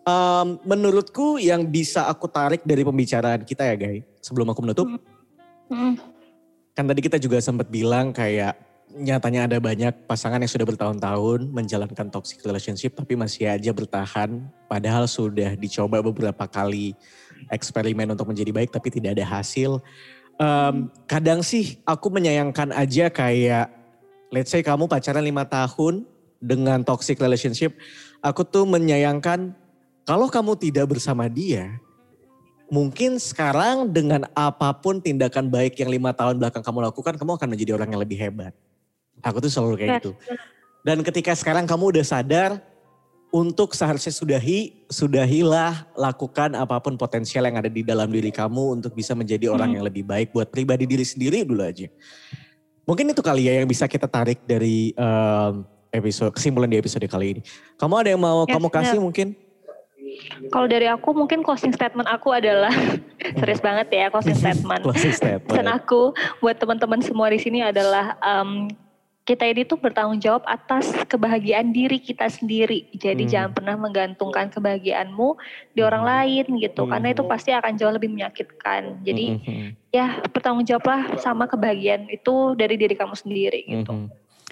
um, 0.05 0.57
menurutku 0.65 1.38
yang 1.41 1.65
bisa 1.65 2.05
aku 2.09 2.29
tarik 2.29 2.61
dari 2.65 2.81
pembicaraan 2.85 3.41
kita 3.45 3.65
ya 3.65 3.75
guys 3.77 4.05
sebelum 4.21 4.49
aku 4.49 4.61
menutup 4.65 4.88
Hmm. 5.65 5.97
kan 6.77 6.85
tadi 6.85 7.01
kita 7.01 7.17
juga 7.17 7.41
sempat 7.41 7.65
bilang 7.73 8.13
kayak 8.13 8.53
nyatanya 8.93 9.49
ada 9.49 9.57
banyak 9.57 10.05
pasangan 10.05 10.38
yang 10.38 10.51
sudah 10.51 10.67
bertahun-tahun 10.69 11.49
menjalankan 11.49 12.13
toxic 12.13 12.38
relationship 12.45 12.93
tapi 12.93 13.17
masih 13.17 13.49
aja 13.49 13.73
bertahan 13.73 14.45
padahal 14.69 15.09
sudah 15.09 15.57
dicoba 15.57 16.05
beberapa 16.05 16.45
kali 16.45 16.93
eksperimen 17.49 18.13
untuk 18.13 18.29
menjadi 18.29 18.51
baik 18.53 18.69
tapi 18.69 18.93
tidak 18.93 19.17
ada 19.17 19.25
hasil. 19.25 19.81
Em, 20.35 20.91
kadang 21.07 21.39
sih 21.39 21.79
aku 21.87 22.11
menyayangkan 22.11 22.75
aja 22.75 23.07
kayak 23.07 23.71
let's 24.35 24.51
say 24.51 24.59
kamu 24.59 24.83
pacaran 24.91 25.23
lima 25.23 25.47
tahun 25.47 26.03
dengan 26.43 26.83
toxic 26.83 27.15
relationship, 27.23 27.71
aku 28.19 28.43
tuh 28.43 28.67
menyayangkan 28.67 29.55
kalau 30.03 30.27
kamu 30.27 30.59
tidak 30.59 30.91
bersama 30.91 31.31
dia, 31.31 31.79
mungkin 32.67 33.15
sekarang 33.15 33.87
dengan 33.89 34.27
apa 34.35 34.75
pun 34.75 34.99
tindakan 34.99 35.47
baik 35.47 35.79
yang 35.79 35.87
lima 35.87 36.11
tahun 36.11 36.37
belakang 36.37 36.61
kamu 36.61 36.91
lakukan, 36.91 37.15
kamu 37.15 37.31
akan 37.39 37.47
menjadi 37.49 37.71
orang 37.79 37.89
yang 37.95 38.01
lebih 38.03 38.19
hebat. 38.19 38.53
Aku 39.23 39.39
tuh 39.39 39.49
selalu 39.49 39.81
kayak 39.81 40.03
gitu. 40.03 40.11
Dan 40.85 41.01
ketika 41.01 41.33
sekarang 41.33 41.65
kamu 41.65 41.97
udah 41.97 42.05
sadar, 42.05 42.61
untuk 43.35 43.75
seharusnya 43.75 44.15
sudahi, 44.15 44.87
sudahilah 44.87 45.91
lakukan 45.91 46.55
apa 46.55 46.79
pun 46.79 46.95
potensial 46.95 47.43
yang 47.43 47.59
ada 47.59 47.67
di 47.67 47.83
dalam 47.83 48.07
diri 48.07 48.31
kamu 48.31 48.79
untuk 48.79 48.95
bisa 48.95 49.11
menjadi 49.11 49.51
orang 49.51 49.75
Hmm. 49.75 49.75
yang 49.75 49.83
lebih 49.83 50.07
baik 50.07 50.31
buat 50.31 50.47
pribadi 50.47 50.87
diri 50.87 51.03
sendiri 51.03 51.43
dulu 51.43 51.59
aja. 51.59 51.91
Mungkin 52.87 53.11
itu 53.11 53.19
kali 53.19 53.51
ya 53.51 53.59
yang 53.59 53.67
bisa 53.67 53.91
kita 53.91 54.07
tarik 54.07 54.39
dari 54.47 54.95
em, 54.95 55.67
episode 55.91 56.31
kesimpulan 56.31 56.71
di 56.71 56.79
episode 56.79 57.03
kali 57.11 57.35
ini. 57.35 57.41
Kamu 57.75 57.93
ada 57.99 58.09
yang 58.15 58.21
mau 58.23 58.47
Yes, 58.47 58.55
kamu 58.55 58.67
kasih 58.71 58.99
mungkin? 59.03 59.27
Kalau 60.47 60.67
dari 60.71 60.87
aku 60.87 61.11
mungkin 61.11 61.43
closing 61.43 61.75
statement 61.75 62.07
aku 62.07 62.31
adalah 62.31 62.71
serius 63.35 63.59
banget 63.59 63.91
ya 63.91 64.07
closing 64.07 64.37
statement. 64.43 64.79
Closing 64.79 65.11
Pesan 65.11 65.43
statement. 65.43 65.67
aku 65.67 66.15
buat 66.39 66.55
teman-teman 66.55 67.03
semua 67.03 67.27
di 67.27 67.39
sini 67.41 67.59
adalah 67.59 68.15
em, 68.23 68.71
kita 69.25 69.41
ini 69.49 69.65
tuh 69.65 69.81
bertanggung 69.81 70.21
jawab 70.21 70.45
atas 70.45 70.93
kebahagiaan 71.09 71.73
diri 71.73 71.97
kita 71.97 72.29
sendiri. 72.29 72.85
Jadi 72.93 73.25
Hmm. 73.25 73.31
jangan 73.33 73.51
pernah 73.57 73.75
menggantungkan 73.75 74.53
kebahagiaanmu 74.53 75.33
di 75.73 75.81
orang 75.81 76.05
lain 76.05 76.45
gitu. 76.61 76.85
Karena 76.85 77.09
itu 77.09 77.25
Hmm. 77.25 77.31
pasti 77.33 77.49
akan 77.49 77.73
jauh 77.73 77.89
lebih 77.89 78.13
menyakitkan. 78.13 79.01
Jadi 79.01 79.25
Mhm. 79.41 79.67
ya 79.89 80.21
bertanggung 80.29 80.61
jawablah 80.69 81.17
sama 81.17 81.49
kebahagiaan 81.49 82.05
itu 82.05 82.53
dari 82.53 82.77
diri 82.77 82.93
kamu 82.93 83.17
sendiri 83.17 83.65
gitu. 83.65 83.91
Mhm. 83.91 84.07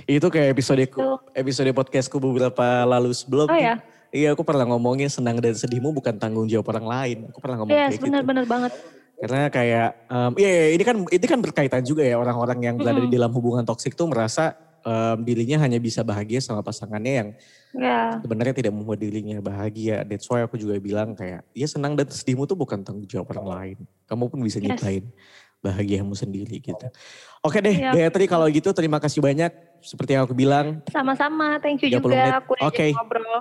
Itu 0.10 0.28
kayak 0.34 0.58
episode 0.58 0.82
Itu. 0.82 1.22
episode 1.38 1.70
podcastku 1.70 2.18
beberapa 2.18 2.82
lalu 2.90 3.14
sebelum. 3.14 3.46
Oh 3.46 3.54
ya, 3.54 3.78
Iya 4.14 4.38
aku 4.38 4.46
pernah 4.46 4.62
ngomongin 4.70 5.10
senang 5.10 5.42
dan 5.42 5.58
sedihmu 5.58 5.90
bukan 5.90 6.14
tanggung 6.22 6.46
jawab 6.46 6.70
orang 6.70 6.86
lain. 6.86 7.18
Aku 7.34 7.42
pernah 7.42 7.58
ngomong 7.62 7.74
yes 7.74 7.98
kayak 7.98 7.98
gitu. 7.98 8.06
benar-benar 8.06 8.46
banget. 8.46 8.74
Karena 9.24 9.48
kayak, 9.48 9.88
em, 10.12 10.32
iya 10.36 10.50
iya, 10.52 10.66
ini 10.76 10.84
kan 10.84 10.96
ini 11.08 11.26
kan 11.26 11.40
berkaitan 11.40 11.80
juga 11.80 12.04
ya 12.04 12.20
orang-orang 12.20 12.60
yang 12.60 12.76
berada 12.76 13.00
di 13.00 13.08
dalam 13.08 13.32
hubungan 13.32 13.64
toksik 13.64 13.96
tuh 13.96 14.12
merasa 14.12 14.52
em, 14.84 15.24
dirinya 15.24 15.64
hanya 15.64 15.80
bisa 15.80 16.04
bahagia 16.04 16.44
sama 16.44 16.60
pasangannya 16.60 17.14
yang 17.16 17.30
Ya, 17.74 18.20
sebenarnya 18.22 18.54
tidak 18.54 18.70
membuat 18.70 19.02
dirinya 19.02 19.42
bahagia. 19.42 20.06
That's 20.06 20.30
why 20.30 20.46
aku 20.46 20.62
juga 20.62 20.78
bilang 20.78 21.18
kayak, 21.18 21.42
ya 21.58 21.66
senang 21.66 21.98
dan 21.98 22.06
sedihmu 22.06 22.46
tuh 22.46 22.54
bukan 22.54 22.86
tanggung 22.86 23.08
jawab 23.10 23.34
orang 23.34 23.48
lain. 23.50 23.78
Kamu 24.06 24.30
pun 24.30 24.44
bisa 24.44 24.62
Yes. 24.62 24.78
nyiptain 24.78 25.10
bahagiamu 25.58 26.14
sendiri 26.14 26.60
gitu. 26.62 26.86
Oke 27.42 27.64
deh, 27.64 27.74
Yap. 27.74 27.96
Gayatri 27.98 28.30
kalau 28.30 28.46
gitu 28.52 28.70
terima 28.76 29.02
kasih 29.02 29.24
banyak. 29.24 29.50
Seperti 29.82 30.14
yang 30.14 30.28
aku 30.28 30.36
bilang, 30.38 30.86
sama-sama. 30.94 31.58
Thank 31.64 31.82
you 31.82 31.98
30 31.98 32.14
menit. 32.14 32.30
juga 32.30 32.38
aku 32.44 32.52
udah 32.60 32.68
Oke. 32.70 32.88
ngobrol. 32.94 33.40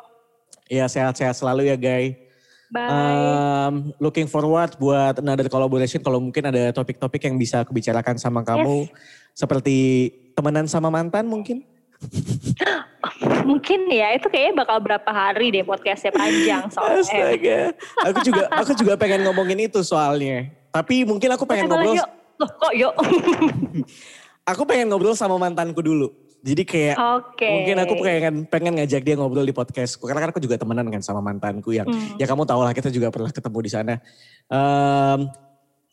ya 0.73 0.87
sehat-sehat 0.89 1.37
selalu 1.37 1.69
ya 1.69 1.77
guys. 1.77 2.17
Bye. 2.73 2.89
Um, 2.89 3.75
looking 4.01 4.25
forward 4.25 4.73
buat 4.81 5.21
another 5.21 5.45
collaboration 5.53 6.01
kalau 6.01 6.17
mungkin 6.17 6.49
ada 6.49 6.73
topik-topik 6.73 7.21
yang 7.29 7.37
bisa 7.37 7.61
aku 7.61 7.77
bicarakan 7.77 8.17
sama 8.17 8.41
kamu 8.41 8.89
seperti 9.37 10.09
temenan 10.33 10.65
sama 10.65 10.89
mantan 10.89 11.29
mungkin. 11.29 11.61
Mungkin 13.43 13.91
ya 13.91 14.15
itu 14.15 14.27
kayaknya 14.27 14.55
bakal 14.63 14.79
berapa 14.83 15.11
hari 15.11 15.55
deh 15.55 15.63
podcastnya 15.67 16.15
panjang 16.15 16.67
soalnya. 16.71 17.03
Astaga. 17.03 17.61
Aku 18.11 18.19
juga 18.23 18.43
aku 18.51 18.73
juga 18.79 18.93
pengen 18.99 19.21
ngomongin 19.27 19.67
itu 19.67 19.83
soalnya. 19.83 20.51
Tapi 20.71 21.07
mungkin 21.07 21.31
aku 21.35 21.45
pengen 21.47 21.71
ngobrol 21.71 21.99
yuk. 21.99 22.09
Loh, 22.39 22.51
kok 22.59 22.73
yuk? 22.75 22.95
aku 24.51 24.63
pengen 24.67 24.91
ngobrol 24.91 25.15
sama 25.15 25.39
mantanku 25.39 25.83
dulu. 25.83 26.11
Jadi 26.43 26.63
kayak 26.67 26.97
Oke. 26.99 27.47
mungkin 27.47 27.77
aku 27.87 27.95
pengen 28.03 28.35
pengen 28.51 28.73
ngajak 28.75 29.03
dia 29.07 29.15
ngobrol 29.15 29.47
di 29.47 29.55
podcastku 29.55 30.11
karena 30.11 30.27
kan 30.27 30.31
aku 30.35 30.43
juga 30.43 30.59
temenan 30.59 30.91
kan 30.91 30.99
sama 30.99 31.23
mantanku 31.23 31.71
yang 31.71 31.87
Hmm. 31.87 32.19
ya 32.19 32.27
kamu 32.27 32.43
tahu 32.43 32.67
lah 32.67 32.75
kita 32.75 32.91
juga 32.91 33.15
pernah 33.15 33.31
ketemu 33.31 33.59
di 33.63 33.71
sana. 33.71 33.95
Em, 34.51 35.31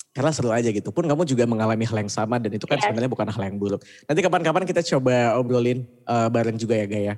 karena 0.09 0.31
seru 0.33 0.49
aja 0.49 0.65
gitu. 0.73 0.89
Pun 0.89 1.05
kamu 1.05 1.21
juga 1.23 1.45
mengalami 1.45 1.85
hal 1.85 2.01
yang 2.01 2.09
sama 2.09 2.41
dan 2.41 2.49
itu 2.49 2.65
kan 2.65 2.81
Yes. 2.81 2.89
sebenarnya 2.89 3.11
bukan 3.13 3.29
hal 3.29 3.41
yang 3.45 3.61
buruk. 3.61 3.85
Nanti 4.09 4.19
kapan-kapan 4.25 4.65
kita 4.65 4.81
coba 4.97 5.37
obrolin 5.37 5.85
eh, 5.85 6.27
bareng 6.33 6.57
juga 6.57 6.73
ya 6.75 6.85
Gaya. 6.89 7.13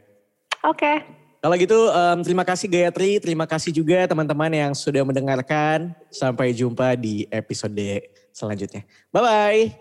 Oke. 0.67 0.99
Kalau 1.41 1.55
gitu 1.57 1.89
em, 1.89 2.19
terima 2.21 2.43
kasih 2.45 2.67
Gayatri, 2.69 3.17
terima 3.17 3.49
kasih 3.49 3.73
juga 3.73 4.05
teman-teman 4.05 4.51
yang 4.53 4.71
sudah 4.75 5.01
mendengarkan. 5.07 5.95
Sampai 6.11 6.51
jumpa 6.53 6.93
di 6.99 7.25
episode 7.31 8.05
selanjutnya. 8.35 8.83
Bye-bye. 9.09 9.80